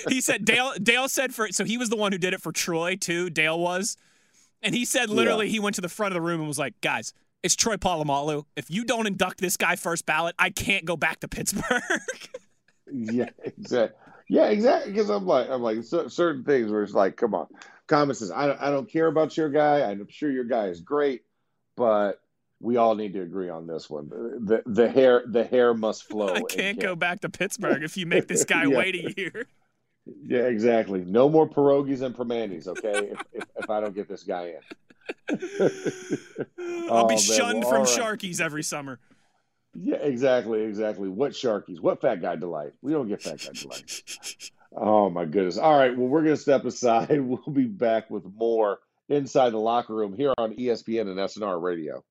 [0.10, 0.74] he said Dale.
[0.82, 3.30] Dale said for so he was the one who did it for Troy too.
[3.30, 3.98] Dale was,
[4.62, 5.54] and he said literally yeah.
[5.54, 8.46] he went to the front of the room and was like, "Guys, it's Troy Polamalu.
[8.56, 11.82] If you don't induct this guy first ballot, I can't go back to Pittsburgh."
[12.92, 13.98] yeah, exactly.
[14.30, 14.92] Yeah, exactly.
[14.92, 17.48] Because I'm like, I'm like certain things where it's like, come on.
[17.88, 19.82] Common says, I don't, I don't care about your guy.
[19.82, 21.24] I'm sure your guy is great,
[21.76, 22.22] but
[22.60, 24.10] we all need to agree on this one.
[24.10, 26.34] The the hair the hair must flow.
[26.34, 28.78] I can't go back to Pittsburgh if you make this guy yeah.
[28.78, 29.48] wait a year.
[30.24, 31.04] Yeah, exactly.
[31.06, 33.10] No more pierogies and Primantis, okay?
[33.12, 34.62] if, if, if, I don't get this guy in,
[36.90, 38.20] I'll be oh, shunned well, from right.
[38.20, 39.00] Sharkies every summer.
[39.76, 41.10] Yeah, exactly, exactly.
[41.10, 41.80] What Sharkies?
[41.80, 42.74] What fat guy delight?
[42.82, 44.04] We don't get fat guy delight.
[44.76, 45.58] oh my goodness!
[45.58, 47.22] All right, well we're gonna step aside.
[47.22, 52.04] We'll be back with more inside the locker room here on ESPN and SNR Radio.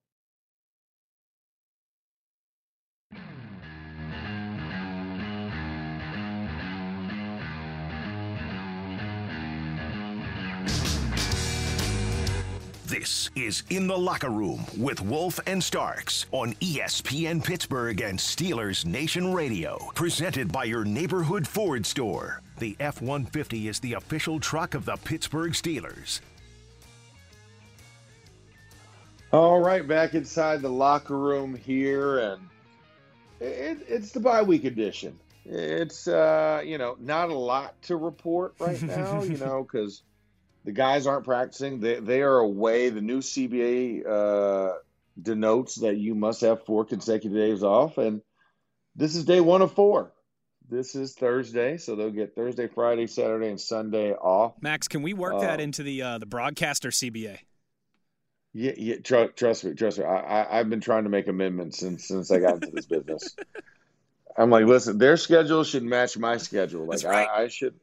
[12.89, 18.87] This is In the Locker Room with Wolf and Starks on ESPN Pittsburgh and Steelers
[18.87, 19.91] Nation Radio.
[19.95, 22.41] Presented by your neighborhood Ford store.
[22.61, 26.21] The F 150 is the official truck of the Pittsburgh Steelers.
[29.35, 32.43] All right, back inside the locker room here, and
[33.39, 35.19] it, it's the bye week edition.
[35.45, 40.05] It's, uh, you know, not a lot to report right now, you know, because
[40.69, 41.81] the guys aren't practicing.
[41.81, 42.91] They they are away.
[42.91, 44.75] The new CBA uh,
[45.21, 48.21] denotes that you must have four consecutive days off, and
[48.95, 50.13] this is day one of four.
[50.69, 54.61] This is Thursday, so they'll get Thursday, Friday, Saturday, and Sunday off.
[54.61, 57.39] Max, can we work uh, that into the uh, the broadcaster CBA?
[58.53, 58.97] Yeah, yeah.
[59.03, 60.05] Tr- trust me, trust me.
[60.05, 63.35] I, I have been trying to make amendments since since I got into this business.
[64.37, 66.85] I'm like, listen, their schedule should match my schedule.
[66.85, 67.27] Like, right.
[67.27, 67.75] I, I should,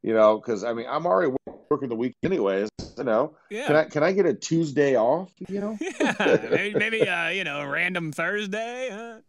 [0.00, 1.36] you know, because I mean, I'm already
[1.72, 2.68] working the week anyways.
[2.98, 3.66] You know, yeah.
[3.66, 5.32] Can I can I get a Tuesday off?
[5.48, 8.90] You know, yeah, maybe, maybe uh, you know, a random Thursday.
[8.92, 9.20] Huh?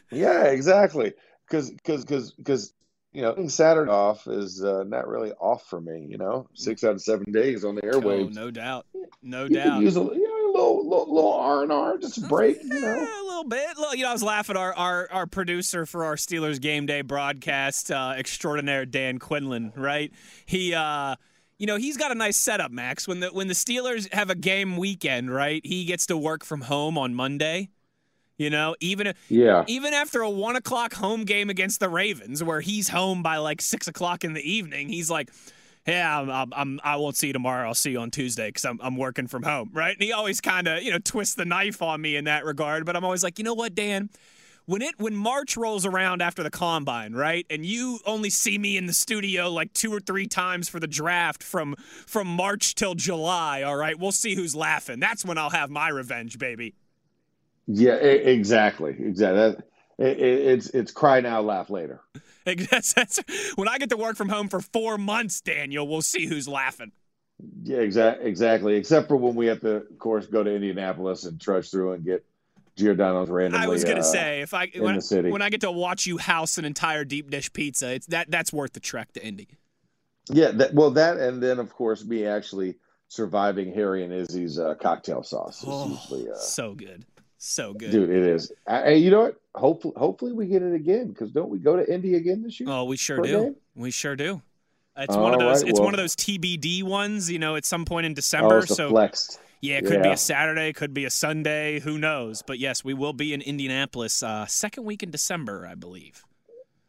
[0.10, 1.12] yeah, exactly.
[1.48, 2.72] Because because because because
[3.12, 6.06] you know, Saturday off is uh, not really off for me.
[6.08, 8.26] You know, six out of seven days on the airwaves.
[8.38, 8.86] Oh, no doubt,
[9.22, 9.82] no you doubt.
[9.82, 12.62] use a, you know, a little little, little R and R, just a break.
[12.62, 13.66] You know, yeah, a little bit.
[13.94, 14.56] You know, I was laughing.
[14.56, 19.72] Our our our producer for our Steelers game day broadcast, uh, extraordinaire Dan Quinlan.
[19.74, 20.12] Right,
[20.46, 20.74] he.
[20.74, 21.16] uh
[21.58, 23.06] you know, he's got a nice setup, Max.
[23.06, 25.64] When the when the Steelers have a game weekend, right?
[25.64, 27.70] He gets to work from home on Monday.
[28.38, 32.60] You know, even yeah, even after a one o'clock home game against the Ravens, where
[32.60, 35.30] he's home by like six o'clock in the evening, he's like,
[35.86, 37.68] "Yeah, I'm, I'm, I won't see you tomorrow.
[37.68, 39.94] I'll see you on Tuesday because I'm, I'm working from home." Right?
[39.94, 42.84] And he always kind of, you know, twists the knife on me in that regard.
[42.86, 44.10] But I'm always like, you know what, Dan?
[44.66, 47.46] When it when March rolls around after the combine, right?
[47.50, 50.86] And you only see me in the studio like two or three times for the
[50.86, 51.74] draft from
[52.06, 53.98] from March till July, all right?
[53.98, 55.00] We'll see who's laughing.
[55.00, 56.74] That's when I'll have my revenge, baby.
[57.66, 58.96] Yeah, exactly.
[58.98, 59.62] Exactly.
[59.98, 62.00] It, it's it's cry now, laugh later.
[62.44, 63.20] That's, that's,
[63.54, 65.86] when I get to work from home for four months, Daniel.
[65.86, 66.90] We'll see who's laughing.
[67.62, 68.26] Yeah, exactly.
[68.26, 68.74] Exactly.
[68.74, 72.04] Except for when we have to, of course, go to Indianapolis and trudge through and
[72.04, 72.24] get
[72.76, 73.64] Giordano's randomly.
[73.64, 76.58] I was gonna uh, say if I when, when, I get to watch you house
[76.58, 79.48] an entire deep dish pizza, it's that that's worth the trek to Indy.
[80.30, 82.76] Yeah, that, well, that and then of course me actually
[83.08, 85.62] surviving Harry and Izzy's uh, cocktail sauce.
[85.66, 87.04] Oh, usually, uh, so good,
[87.36, 88.10] so good, dude.
[88.10, 88.52] It is.
[88.66, 89.40] Hey, you know what?
[89.54, 92.70] Hopefully, hopefully we get it again because don't we go to Indy again this year?
[92.70, 93.42] Oh, we sure do.
[93.42, 93.56] Game?
[93.74, 94.40] We sure do.
[94.96, 95.62] It's All one of those.
[95.62, 97.30] Right, it's well, one of those TBD ones.
[97.30, 98.58] You know, at some point in December.
[98.58, 99.40] Oh, so flexed.
[99.62, 100.02] Yeah, it could yeah.
[100.02, 101.78] be a Saturday, could be a Sunday.
[101.78, 102.42] Who knows?
[102.42, 106.24] But yes, we will be in Indianapolis uh, second week in December, I believe.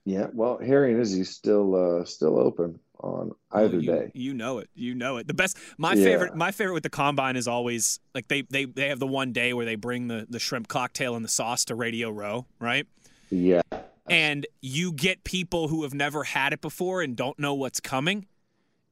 [0.05, 4.11] Yeah, well, Harry and Izzy still uh, still open on either oh, you, day.
[4.15, 4.69] You know it.
[4.73, 5.27] You know it.
[5.27, 5.57] The best.
[5.77, 6.03] My yeah.
[6.03, 6.35] favorite.
[6.35, 9.53] My favorite with the combine is always like they they they have the one day
[9.53, 12.87] where they bring the the shrimp cocktail and the sauce to Radio Row, right?
[13.29, 13.61] Yeah.
[14.07, 18.27] and you get people who have never had it before and don't know what's coming.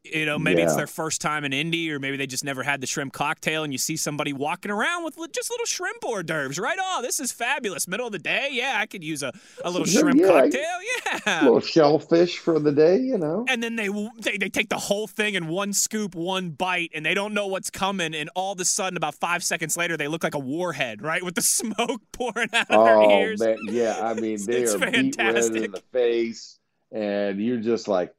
[0.04, 2.82] You know, maybe it's their first time in Indy, or maybe they just never had
[2.82, 6.58] the shrimp cocktail, and you see somebody walking around with just little shrimp hors d'oeuvres,
[6.58, 6.78] right?
[6.82, 7.88] Oh, this is fabulous.
[7.88, 9.32] Middle of the day, yeah, I could use a,
[9.64, 10.28] a little shrimp yeah.
[10.28, 11.42] cocktail, yeah.
[11.44, 13.46] little shellfish for the day, you know.
[13.48, 17.06] and then they, they they take the whole thing in one scoop, one bite, and
[17.06, 18.16] they don't know what's coming.
[18.16, 21.24] And all of a sudden, about five seconds later, they look like a warhead, right,
[21.24, 23.40] with the smoke pouring out of Oh their ears.
[23.40, 24.00] man, yeah.
[24.02, 26.58] I mean, they are beat red in the face,
[26.92, 28.16] and you're just like,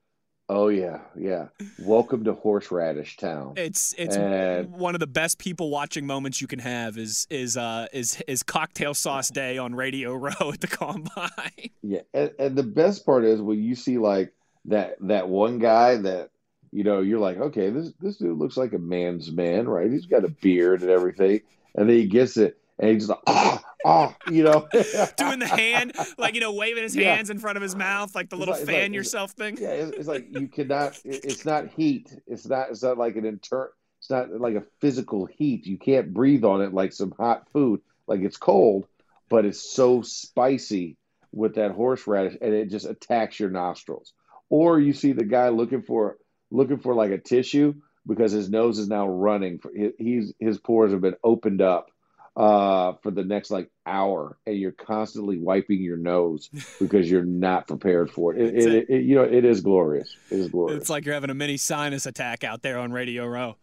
[0.48, 1.48] oh yeah, yeah.
[1.80, 3.54] Welcome to Horseradish Town.
[3.56, 7.56] It's it's And- one of the best people watching moments you can have is is
[7.56, 11.70] uh is is cocktail sauce day on Radio Row at the combine.
[11.82, 14.32] Yeah, and, and the best part is when you see like
[14.66, 16.30] that that one guy that
[16.70, 19.90] you know you're like, okay, this this dude looks like a man's man, right?
[19.90, 21.40] He's got a beard and everything,
[21.74, 24.66] and then he gets it, and he's just like, ah, ah, you know,
[25.16, 27.14] Doing the hand, like you know, waving his Yeah.
[27.14, 29.56] hands in front of his mouth, like the It's little like- fan like- yourself thing.
[29.60, 30.98] Yeah, it's, it's like you cannot.
[31.04, 32.14] it- It's not heat.
[32.26, 32.70] It's not.
[32.70, 33.72] It's not like an inter.
[33.98, 35.64] It's not like a physical heat.
[35.66, 37.80] You can't breathe on it like some hot food.
[38.08, 38.86] Like it's cold,
[39.28, 40.96] but it's so spicy
[41.30, 44.12] with that horseradish, and it just attacks your nostrils.
[44.50, 46.18] Or you see the guy looking for
[46.50, 49.60] looking for like a tissue because his nose is now running.
[49.74, 51.91] He- He's his pores have been opened up
[52.36, 56.48] uh, for the next like hour, and you're constantly wiping your nose
[56.80, 58.40] because you're not prepared for it.
[58.40, 58.86] It, it, it.
[58.90, 60.16] it- you know, it is glorious.
[60.30, 60.80] It is glorious.
[60.80, 63.56] It's like you're having a mini sinus attack out there on Radio Row.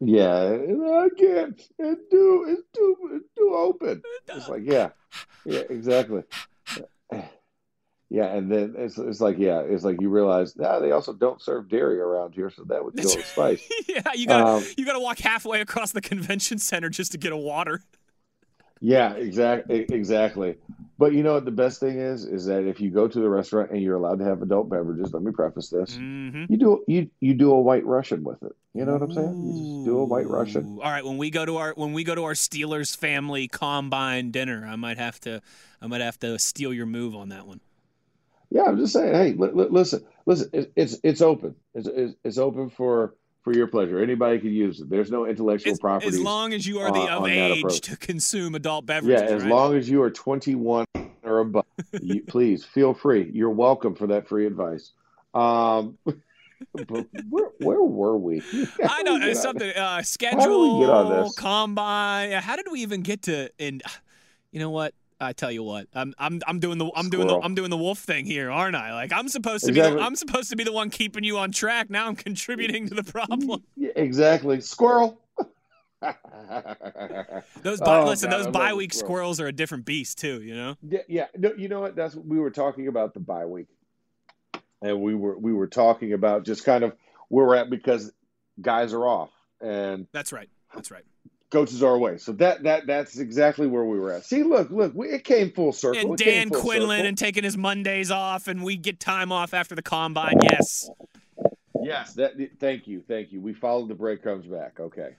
[0.00, 1.60] yeah, I can't.
[1.78, 4.02] It's too, it's too, it's too open.
[4.34, 4.90] It's like, yeah,
[5.44, 6.22] yeah, exactly.
[8.12, 11.40] Yeah, and then it's, it's like, yeah, it's like you realize, nah, they also don't
[11.40, 13.62] serve dairy around here, so that would kill the spice.
[13.88, 17.32] yeah, you gotta Um, you gotta walk halfway across the convention center just to get
[17.32, 17.82] a water.
[18.80, 20.56] Yeah, exactly, exactly.
[20.98, 23.28] But you know what the best thing is is that if you go to the
[23.28, 25.96] restaurant and you're allowed to have adult beverages, let me preface this.
[25.96, 26.46] Mm-hmm.
[26.48, 28.52] You do you you do a white Russian with it.
[28.74, 29.44] You know what I'm saying?
[29.44, 30.78] You just do a white Russian.
[30.82, 34.30] All right, when we go to our when we go to our Steelers family combine
[34.30, 35.40] dinner, I might have to
[35.80, 37.60] I might have to steal your move on that one.
[38.50, 39.14] Yeah, I'm just saying.
[39.14, 40.50] Hey, li- li- listen, listen.
[40.52, 41.54] It, it's it's open.
[41.74, 44.02] It's, it's it's open for for your pleasure.
[44.02, 44.90] Anybody can use it.
[44.90, 46.08] There's no intellectual property.
[46.08, 49.22] as long as you are the on- of age to consume adult beverages.
[49.22, 49.50] yeah, as right?
[49.50, 50.84] long as you are 21
[51.22, 51.64] or above,
[52.02, 53.30] you, please feel free.
[53.32, 54.92] You're welcome for that free advice.
[55.32, 55.96] Um,
[56.74, 58.42] but where where were we?
[58.84, 61.34] I know How we get it's on- something uh, schedule get on this?
[61.36, 62.32] combine.
[62.32, 63.48] How did we even get to?
[63.60, 63.80] And
[64.52, 64.92] you know what?
[65.20, 67.76] I tell you what, I'm I'm I'm doing the I'm doing the I'm doing the
[67.76, 68.94] wolf thing here, aren't I?
[68.94, 71.52] Like I'm supposed to be the, I'm supposed to be the one keeping you on
[71.52, 71.90] track.
[71.90, 73.62] Now I'm contributing to the problem.
[73.96, 74.60] Exactly.
[74.60, 75.20] Squirrel.
[77.62, 79.06] Those bi- Oh, listen, God, those bye week squirrel.
[79.08, 80.40] squirrels are a different beast too.
[80.42, 80.76] You know.
[80.88, 81.26] Yeah, yeah.
[81.36, 81.96] No, you know what?
[81.96, 83.66] That's what we were talking about the bye week,
[84.80, 86.94] and we were we were talking about just kind of
[87.28, 88.12] where we're at because
[88.60, 89.30] guys are off
[89.60, 90.48] and That's right.
[90.74, 91.04] That's right.
[91.50, 92.18] Coaches are away.
[92.18, 94.24] So that that that's exactly where we were at.
[94.24, 96.12] See, look, look, we, it came full circle.
[96.12, 97.06] And It Dan Quinlan circle.
[97.06, 100.38] and taking his Mondays off, and we get time off after the combine.
[100.42, 100.90] Yes.
[101.82, 102.34] yes, that.
[102.58, 103.40] Thank you, thank you.
[103.40, 104.80] We followed the breadcrumbs back.
[104.80, 105.16] Okay.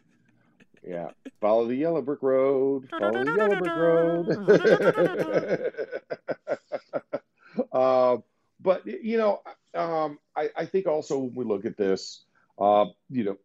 [0.87, 2.89] Yeah, follow the yellow brick road.
[2.89, 4.27] Follow the yellow brick road.
[7.71, 8.17] uh,
[8.59, 9.41] but you know,
[9.75, 12.23] um, I, I think also when we look at this,
[12.57, 13.37] uh, you know,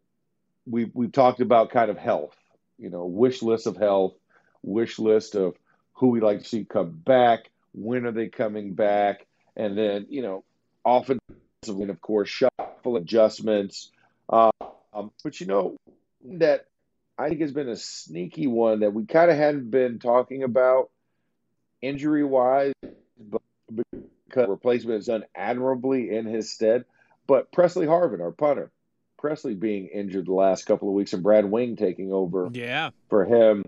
[0.66, 2.34] we we've talked about kind of health.
[2.78, 4.14] You know, wish list of health,
[4.62, 5.56] wish list of
[5.94, 10.22] who we like to see come back, when are they coming back, and then you
[10.22, 10.44] know,
[10.84, 13.90] and of course, shuffle adjustments.
[14.28, 15.76] Um, but you know
[16.24, 16.66] that
[17.18, 20.90] I think has been a sneaky one that we kind of hadn't been talking about
[21.80, 22.72] injury wise,
[23.18, 23.42] but
[24.28, 26.84] because replacement has done admirably in his stead.
[27.26, 28.70] But Presley Harvin, our punter,
[29.26, 32.90] Presley being injured the last couple of weeks, and Brad Wing taking over Yeah.
[33.10, 33.64] for him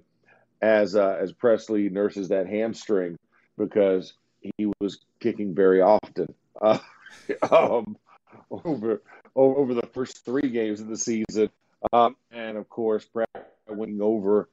[0.63, 3.17] as uh, as Presley nurses that hamstring
[3.57, 6.79] because he was kicking very often uh,
[7.51, 7.97] um,
[8.53, 9.03] over
[9.35, 11.51] over the first three games of the season,
[11.93, 13.27] um, and of course Brad
[13.69, 14.49] Wing over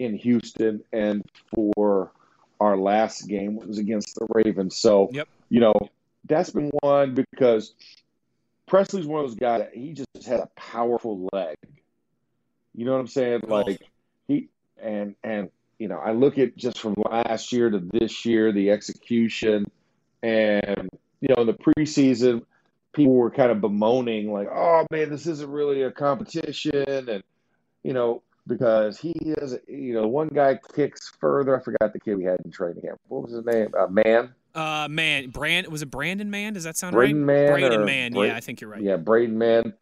[0.00, 2.10] in Houston and for
[2.58, 4.76] our last game was against the Ravens.
[4.76, 5.28] So Yep.
[5.50, 5.74] you know
[6.24, 7.74] that's been one because
[8.68, 11.56] Presley's one of those guys that he just has a powerful leg.
[12.74, 13.40] You know what I'm saying?
[13.48, 13.82] Like
[14.28, 14.48] he
[14.80, 18.70] and and you know I look at just from last year to this year the
[18.70, 19.64] execution
[20.22, 20.88] and
[21.20, 22.44] you know in the preseason
[22.92, 27.08] people were kind of bemoaning like oh man this isn't really a competition.
[27.08, 27.22] And
[27.82, 31.58] you know because he is you know one guy kicks further.
[31.58, 33.00] I forgot the kid we had in training camp.
[33.08, 33.72] What was his name?
[33.78, 36.52] Uh, man Uh, man, Brand was it Brandon Man?
[36.52, 37.36] Does that sound Braden right?
[37.36, 38.12] Mann Braden or Mann.
[38.12, 38.82] Bra- yeah, I think you're right.
[38.82, 39.72] Yeah, Braden Mann,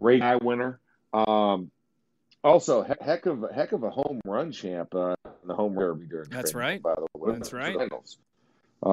[0.00, 0.78] Ray Guy winner.
[1.12, 1.72] Um,
[2.44, 6.06] also, he- heck of heck of a home run champ uh, in the home derby
[6.06, 6.28] during.
[6.30, 6.94] That's training, right.
[6.94, 7.76] By the way, That's right.
[7.76, 8.18] Finals.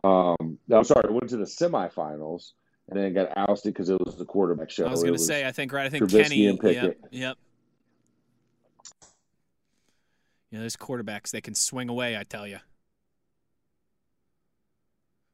[0.04, 2.54] Um, no, I'm sorry, went to the semifinals
[2.90, 4.88] and then got ousted because it was the quarterback show.
[4.88, 5.86] I was going to say, I think right.
[5.86, 6.48] I think Trubisky Kenny.
[6.48, 6.98] and Pickett.
[7.12, 7.12] Yep.
[7.12, 7.38] Yep.
[10.50, 12.18] You know, those quarterbacks, they can swing away.
[12.18, 12.58] I tell you.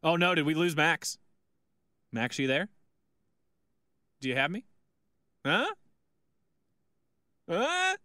[0.03, 0.35] Oh no!
[0.35, 1.17] Did we lose Max?
[2.11, 2.69] Max, you there?
[4.21, 4.65] Do you have me?
[5.45, 5.67] Huh?
[7.49, 7.95] Huh?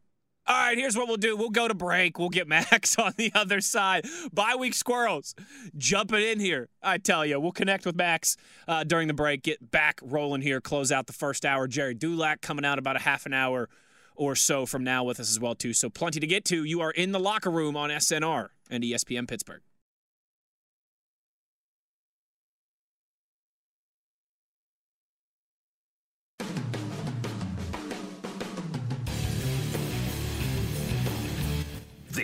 [0.44, 1.36] All right, here's what we'll do.
[1.36, 2.18] We'll go to break.
[2.18, 4.06] We'll get Max on the other side.
[4.32, 5.34] Bye week squirrels
[5.76, 6.68] jumping in here.
[6.82, 8.36] I tell you, we'll connect with Max
[8.66, 9.42] uh, during the break.
[9.42, 10.60] Get back rolling here.
[10.60, 11.68] Close out the first hour.
[11.68, 13.68] Jerry Dulac coming out about a half an hour
[14.16, 15.72] or so from now with us as well too.
[15.72, 16.64] So plenty to get to.
[16.64, 19.62] You are in the locker room on SNR and ESPN Pittsburgh.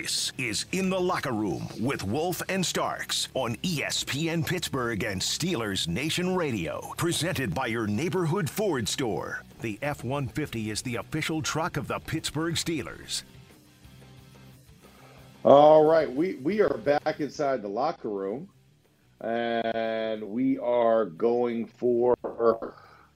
[0.01, 5.89] This is In the Locker Room with Wolf and Starks on ESPN Pittsburgh and Steelers
[5.89, 6.93] Nation Radio.
[6.95, 9.43] Presented by your neighborhood Ford store.
[9.59, 13.23] The F 150 is the official truck of the Pittsburgh Steelers.
[15.43, 18.47] All right, we we are back inside the locker room,
[19.19, 22.15] and we are going for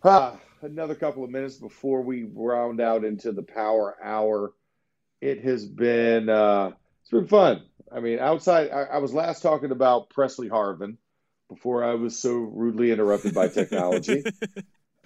[0.04, 4.52] ah, another couple of minutes before we round out into the power hour.
[5.24, 6.72] It has been uh,
[7.02, 7.64] it's been fun.
[7.92, 10.98] I mean, outside, I, I was last talking about Presley Harvin
[11.48, 14.24] before I was so rudely interrupted by technology.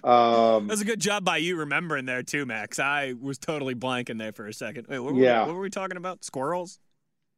[0.04, 2.78] Um, That's a good job by you remembering there too, Max.
[2.78, 4.86] I was totally blanking there for a second.
[4.88, 5.42] Wait, what were, Yeah.
[5.42, 6.24] we, what were we talking about?
[6.24, 6.78] Squirrels?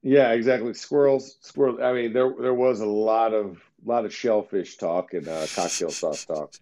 [0.02, 0.74] Yeah, exactly.
[0.74, 1.80] Squirrels, squirrels.
[1.82, 5.88] I mean, there there was a lot of lot of shellfish talk and uh, cocktail
[5.88, 6.52] sauce talk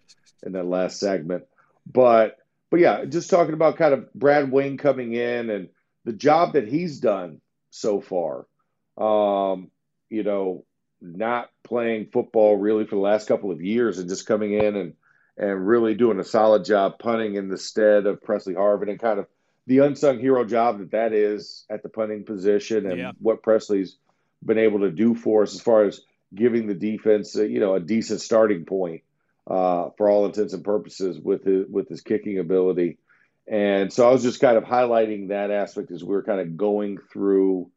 [0.41, 1.43] in that last segment,
[1.85, 2.37] but
[2.69, 5.67] but yeah, just talking about kind of Brad Wing coming in and
[6.05, 7.41] the job that he's done
[7.71, 8.45] so far.
[8.97, 9.71] Um,
[10.09, 10.65] you know,
[11.01, 14.93] not playing football really for the last couple of years and just coming in and
[15.37, 19.19] and really doing a solid job punting in the stead of Presley Harvin and kind
[19.19, 19.27] of
[19.67, 23.11] the unsung hero job that that is at the punting position and Yeah.
[23.21, 23.95] what Presley's
[24.43, 26.01] been able to do for us as far as
[26.35, 29.03] giving the defense, uh, you know, a decent starting point
[29.47, 32.97] uh, for all intents and purposes with his, with his kicking ability.
[33.49, 36.55] And so I was just kind of highlighting that aspect as we were kind of
[36.55, 37.71] going through,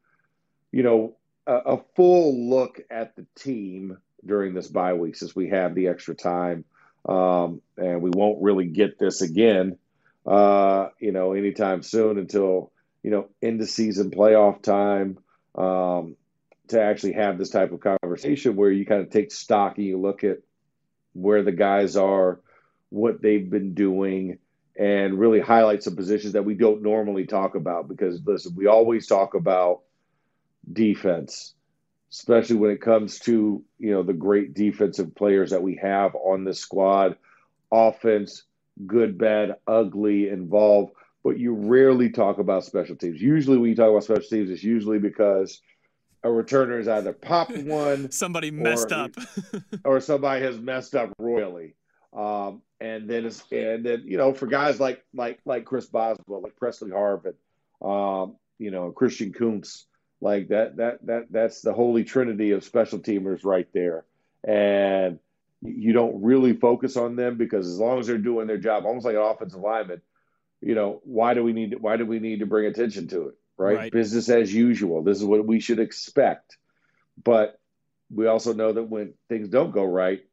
[0.71, 1.17] you know,
[1.47, 5.89] a, a full look at the team during this bye week since we have the
[5.89, 6.65] extra time.
[7.09, 9.79] Um, and we won't really get this again
[10.27, 15.19] uh, you know, anytime soon until, you know, end of season playoff time
[15.55, 16.17] um,
[16.69, 20.01] to actually have this type of conversation where you kind of take stock and you
[20.01, 20.39] look at
[21.13, 22.41] where the guys are,
[22.91, 24.39] what they've been doing,
[24.77, 29.07] and really highlight some positions that we don't normally talk about because, listen, we always
[29.07, 29.81] talk about
[30.71, 31.55] defense,
[32.11, 36.45] especially when it comes to, you know, the great defensive players that we have on
[36.45, 37.17] this squad,
[37.71, 38.45] offense,
[38.87, 40.93] good, bad, ugly, involved,
[41.25, 43.21] but you rarely talk about special teams.
[43.21, 45.61] Usually, when you talk about special teams, it's usually because
[46.25, 49.11] a returner has either popped one Somebody messed Or- up.
[49.85, 51.75] or somebody has messed up royally.
[52.13, 56.43] Um, and then it's and then you know for guys like like like Chris Boswell,
[56.43, 57.35] like Presley Harvin,
[57.81, 59.87] um, you know Christian Kuntz,
[60.21, 64.05] like that that that that's the holy trinity of special teamers right there.
[64.43, 65.21] And
[65.63, 69.07] you don't really focus on them because as long as they're doing their job, almost
[69.07, 70.03] like an offensive lineman,
[70.61, 73.29] you know why do we need to, why do we need to bring attention to
[73.29, 73.35] it?
[73.57, 73.77] Right?
[73.77, 73.93] Right.
[73.93, 75.05] business as usual.
[75.05, 76.57] This is what we should expect.
[77.23, 77.61] But
[78.13, 80.25] we also know that when things don't go right,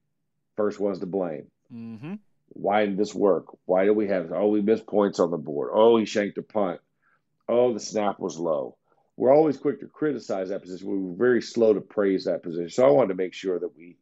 [0.56, 1.46] first one's to blame.
[1.72, 2.16] mm-hmm.
[2.50, 3.46] Why didn't this work?
[3.66, 4.32] Why did we have?
[4.34, 5.72] Oh, we missed points on the board.
[5.74, 6.82] Oh, he shanked a punt.
[7.48, 8.78] Oh, the snap was low.
[9.18, 10.90] We're always quick to criticize that position.
[10.90, 12.70] We were very slow to praise that position.
[12.70, 13.98] So I wanted to make sure that we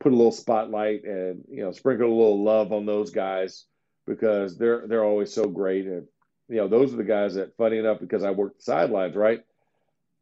[0.00, 3.64] put a little spotlight and you know sprinkle a little love on those guys
[4.06, 5.86] because they're they're always so great.
[5.86, 6.06] And
[6.48, 9.40] you know those are the guys that, funny enough, because I work the sidelines, right?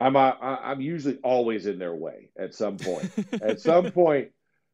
[0.01, 3.11] I'm I, I'm usually always in their way at some point.
[3.43, 4.31] at some point,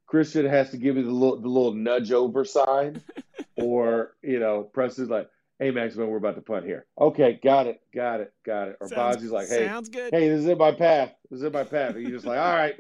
[0.06, 3.02] Christian has to give you the little the little nudge over sign,
[3.56, 5.28] or you know, Preston's like,
[5.58, 8.76] "Hey, Maxman, we're about to punt here." Okay, got it, got it, got it.
[8.80, 10.12] Or Sounds- like, "Hey, sounds good.
[10.12, 11.12] hey, this is in my path.
[11.30, 12.76] This is in my path." And you're just like, "All right,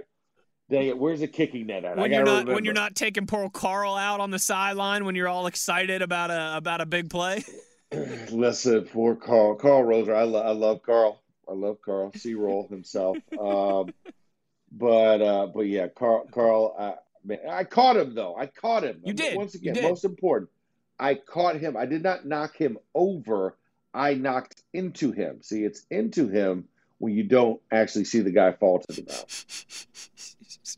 [0.70, 2.54] dang it, where's the kicking net at?" When you're not remember.
[2.54, 6.30] when you're not taking poor Karl out on the sideline when you're all excited about
[6.30, 7.42] a about a big play.
[8.30, 9.54] Listen, poor Karl.
[9.54, 10.14] Karl Roser.
[10.14, 11.20] I, lo- I love Karl.
[11.48, 12.12] I love Karl.
[12.16, 13.16] C roll himself.
[13.38, 13.92] Um,
[14.72, 16.94] but uh, but yeah, Karl, Karl, uh,
[17.26, 18.36] man, I caught him though.
[18.36, 19.00] I caught him.
[19.04, 19.36] You did.
[19.36, 19.82] Once again, did.
[19.82, 20.50] most important,
[20.98, 21.76] I caught him.
[21.76, 23.56] I did not knock him over.
[23.92, 25.42] I knocked into him.
[25.42, 26.68] See, it's into him
[26.98, 29.24] when you don't actually see the guy fall to the ground.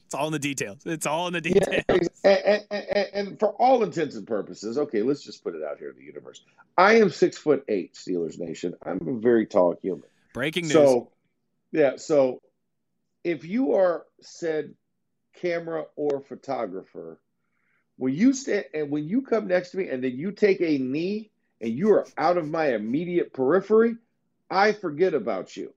[0.09, 0.79] It's all in the details.
[0.87, 2.09] It's all in the Yeah, details.
[2.25, 5.79] and, and, and, and for all intents and purposes, okay, let's just put it out
[5.79, 6.43] here in the universe.
[6.79, 8.75] I am six foot eight, Steelers Nation.
[8.85, 10.05] I'm a very tall human.
[10.33, 10.73] Breaking news.
[10.73, 11.11] So,
[11.73, 11.97] yeah.
[11.97, 12.41] So,
[13.23, 14.75] if you are said
[15.41, 17.21] camera or photographer,
[17.97, 20.79] when you stand and when you come next to me and then you take a
[20.79, 21.31] knee
[21.61, 23.97] and you are out of my immediate periphery,
[24.51, 25.75] I forget about you.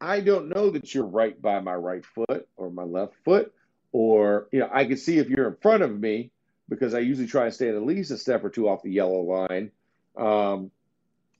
[0.00, 3.52] I don't know that you're right by my right foot or my left foot,
[3.92, 6.30] or you know, I can see if you're in front of me
[6.68, 9.20] because I usually try and stand at least a step or two off the yellow
[9.20, 9.70] line.
[10.16, 10.70] Um,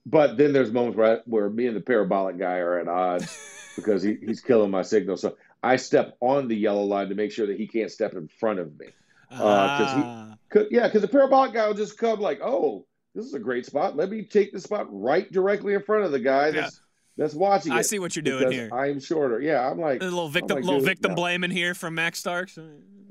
[0.04, 4.02] but then there's moments where, where me and the parabolic guy are at odds because
[4.02, 5.16] he, he's killing my signal.
[5.16, 8.28] So I step on the yellow line to make sure that he can't step in
[8.28, 8.86] front of me.
[9.32, 10.36] uh, 'cause he- Ah.
[10.72, 12.84] Yeah, because the parabolic guy will just come like, oh,
[13.14, 13.96] this is a great spot.
[13.96, 16.80] Let me take the spot right directly in front of the guy that's
[17.16, 17.70] that's watching.
[17.72, 18.70] I see what you're doing here.
[18.72, 19.40] I'm shorter.
[19.40, 21.14] Yeah, I'm like, a little victim, like, little victim no.
[21.16, 22.58] blaming here from Max Starks.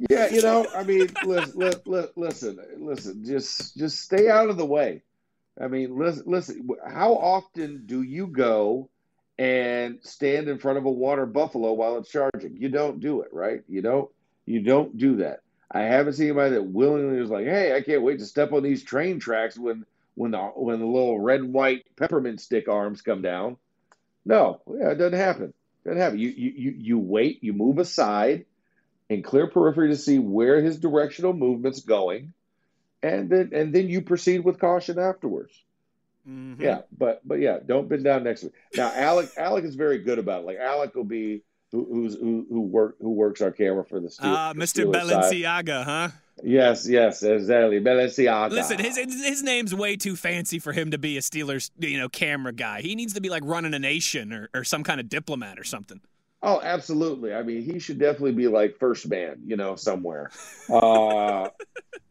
[0.09, 5.03] yeah, you know, I mean, listen, listen, listen, just just stay out of the way.
[5.61, 6.67] I mean, listen, listen.
[6.87, 8.89] How often do you go
[9.39, 12.57] and stand in front of a water buffalo while it's charging?
[12.57, 13.61] You don't do it, right?
[13.69, 14.11] You don't.
[14.45, 15.41] You don't do that.
[15.71, 18.63] I haven't seen anybody that willingly was like, "Hey, I can't wait to step on
[18.63, 19.85] these train tracks when
[20.15, 23.57] when the when the little red and white peppermint stick arms come down."
[24.25, 25.53] No, yeah, it doesn't happen.
[25.85, 26.19] It doesn't happen.
[26.19, 27.41] You you you you wait.
[27.41, 28.45] You move aside
[29.09, 32.33] and clear periphery to see where his directional movement's going,
[33.01, 35.53] and then and then you proceed with caution afterwards.
[36.27, 36.59] Mhm.
[36.61, 38.51] Yeah, but but yeah, don't bend down next to me.
[38.75, 40.45] Now, Alec Alec is very good about it.
[40.47, 41.41] Like Alec will be
[41.71, 44.85] who who's who who work who works our camera for the Steel, Uh, Mr.
[44.85, 45.33] Steelers side.
[45.33, 46.09] Balenciaga, huh?
[46.41, 47.79] Yes, yes, exactly.
[47.81, 48.51] Balenciaga.
[48.51, 52.09] Listen, his his name's way too fancy for him to be a Steelers, you know,
[52.09, 52.81] camera guy.
[52.81, 55.63] He needs to be like running a nation or, or some kind of diplomat or
[55.63, 55.99] something.
[56.41, 57.33] Oh, absolutely.
[57.33, 60.31] I mean, he should definitely be like first man, you know, somewhere.
[60.69, 61.49] Uh,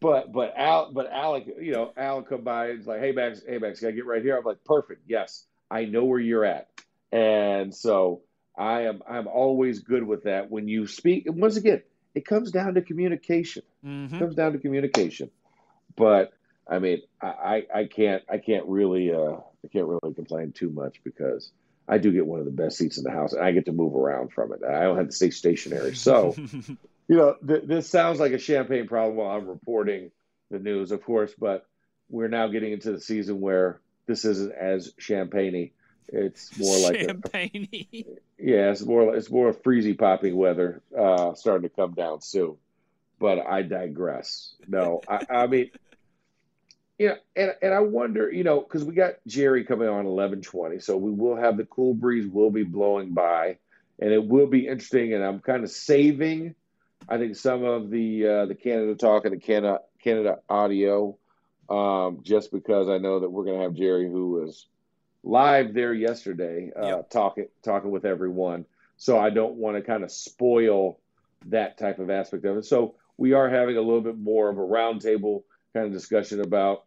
[0.00, 3.58] but but Al, but Alec, you know, Alec come by and like, hey Max, hey
[3.58, 4.36] Max, can I get right here?
[4.36, 5.02] I'm like, perfect.
[5.06, 6.68] Yes, I know where you're at,
[7.12, 8.22] and so
[8.56, 9.02] I am.
[9.08, 10.50] I'm always good with that.
[10.50, 11.82] When you speak, and once again,
[12.14, 13.62] it comes down to communication.
[13.64, 14.18] It Mm-hmm.
[14.18, 15.30] comes down to communication.
[15.96, 16.32] But
[16.68, 20.70] I mean, I, I, I can't I can't really uh, I can't really complain too
[20.70, 21.50] much because
[21.88, 23.72] I do get one of the best seats in the house and I get to
[23.72, 24.60] move around from it.
[24.68, 25.94] I don't have to stay stationary.
[25.94, 26.40] So
[27.08, 30.10] you know, th- this sounds like a champagne problem while I'm reporting
[30.50, 31.66] the news, of course, but
[32.08, 35.70] we're now getting into the season where this isn't as champagne
[36.08, 37.68] It's more like champagne.
[38.38, 42.56] yeah, it's more it's more freezy popping weather uh, starting to come down soon.
[43.18, 44.54] But I digress.
[44.68, 45.70] No, I, I mean,
[46.98, 50.42] you know, and and I wonder, you know, because we got Jerry coming on eleven
[50.42, 53.58] twenty, so we will have the cool breeze will be blowing by,
[53.98, 55.12] and it will be interesting.
[55.12, 56.54] And I'm kind of saving,
[57.08, 61.16] I think, some of the uh, the Canada talk and the Canada Canada audio,
[61.70, 64.66] um, just because I know that we're going to have Jerry who was
[65.22, 67.10] live there yesterday, uh, Yep.
[67.10, 68.64] talking talking with everyone.
[68.96, 70.98] So I don't want to kind of spoil
[71.46, 72.64] that type of aspect of it.
[72.64, 75.42] So we are having a little bit more of a roundtable
[75.74, 76.84] kind of discussion about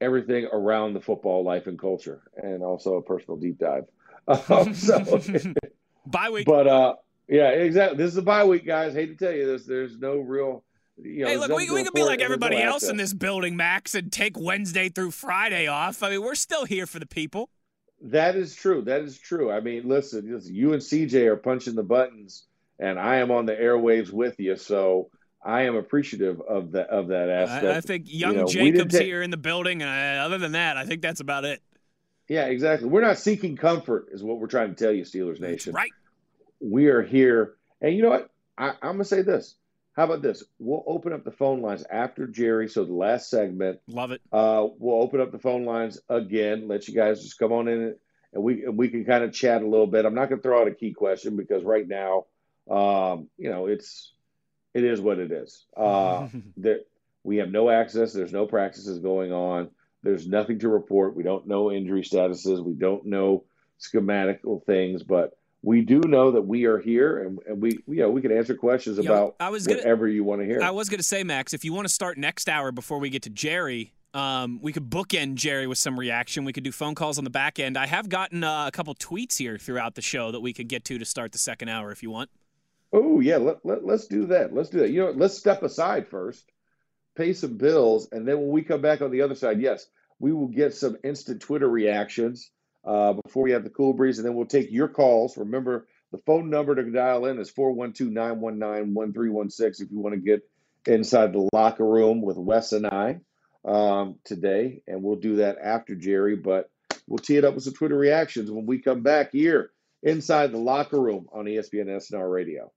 [0.00, 3.84] everything around the football life and culture, and also a personal deep dive.
[4.50, 5.20] Um, so,
[6.06, 6.46] Bye week.
[6.46, 6.94] but uh,
[7.28, 7.98] yeah, exactly.
[7.98, 8.94] This is a bye week, guys.
[8.94, 9.64] Hate to tell you this.
[9.64, 10.64] There's no real.
[10.98, 12.96] You know, Hey, look, we, we could be like and there's no everybody else in
[12.96, 16.02] this building, Max, and take Wednesday through Friday off.
[16.02, 17.50] I mean, we're still here for the people.
[18.00, 18.82] That is true.
[18.82, 19.50] That is true.
[19.50, 22.44] I mean, listen, listen, you and CJ are punching the buttons,
[22.78, 24.56] and I am on the airwaves with you.
[24.56, 25.10] So
[25.44, 27.64] I am appreciative of that of that aspect.
[27.64, 29.82] I, I think young know, Jacob's here in the building.
[29.82, 31.62] And uh, other than that, I think that's about it.
[32.28, 32.88] yeah, exactly.
[32.88, 35.72] We're not seeking comfort, is what we're trying to tell you, Steelers Nation.
[35.72, 35.92] Right.
[36.60, 38.30] We are here, and you know what?
[38.56, 39.54] I, I'm gonna say this.
[39.94, 40.44] How about this?
[40.58, 42.68] We'll open up the phone lines after Jerry.
[42.68, 44.20] So the last segment, Love it.
[44.32, 46.68] uh, we'll open up the phone lines again.
[46.68, 47.96] Let you guys just come on in,
[48.32, 50.04] and we and we can kind of chat a little bit.
[50.04, 52.26] I'm not gonna throw out a key question because right now,
[52.70, 54.12] um, you know, it's
[54.74, 55.64] it is what it is.
[55.76, 56.28] Uh,
[56.58, 56.86] that
[57.22, 58.12] we have no access.
[58.12, 59.70] There's no practices going on.
[60.02, 61.16] There's nothing to report.
[61.16, 62.62] We don't know injury statuses.
[62.62, 63.44] We don't know
[63.80, 65.36] schematical things, but
[65.66, 68.54] we do know that we are here, and, and we you know we can answer
[68.54, 70.62] questions about I was gonna- whatever you want to hear.
[70.62, 73.10] I was going to say, Max, if you want to start next hour before we
[73.10, 76.44] get to Jerry, um, we could bookend Jerry with some reaction.
[76.44, 77.76] We could do phone calls on the back end.
[77.76, 80.84] I have gotten uh, a couple tweets here throughout the show that we could get
[80.84, 82.30] to to start the second hour if you want.
[82.92, 84.54] Oh yeah, let, let, let's do that.
[84.54, 84.90] Let's do that.
[84.90, 86.44] You know, let's step aside first,
[87.16, 89.88] pay some bills, and then when we come back on the other side, yes,
[90.20, 92.52] we will get some instant Twitter reactions
[92.86, 95.36] uh, before we have the cool breeze, and then we'll take your calls.
[95.36, 100.42] Remember, the phone number to dial in is 412-919-1316 if you want to get
[100.86, 103.20] inside the locker room with Wes and I
[103.64, 106.70] um, today, and we'll do that after Jerry, but
[107.08, 109.70] we'll tee it up with some Twitter reactions when we come back here
[110.02, 112.70] inside the locker room on ESPN SNR Radio.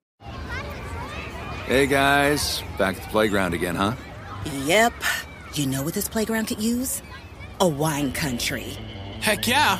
[1.65, 3.93] Hey guys, back at the playground again, huh?
[4.65, 4.93] Yep.
[5.53, 7.03] You know what this playground could use?
[7.61, 8.75] A wine country.
[9.21, 9.79] Heck yeah,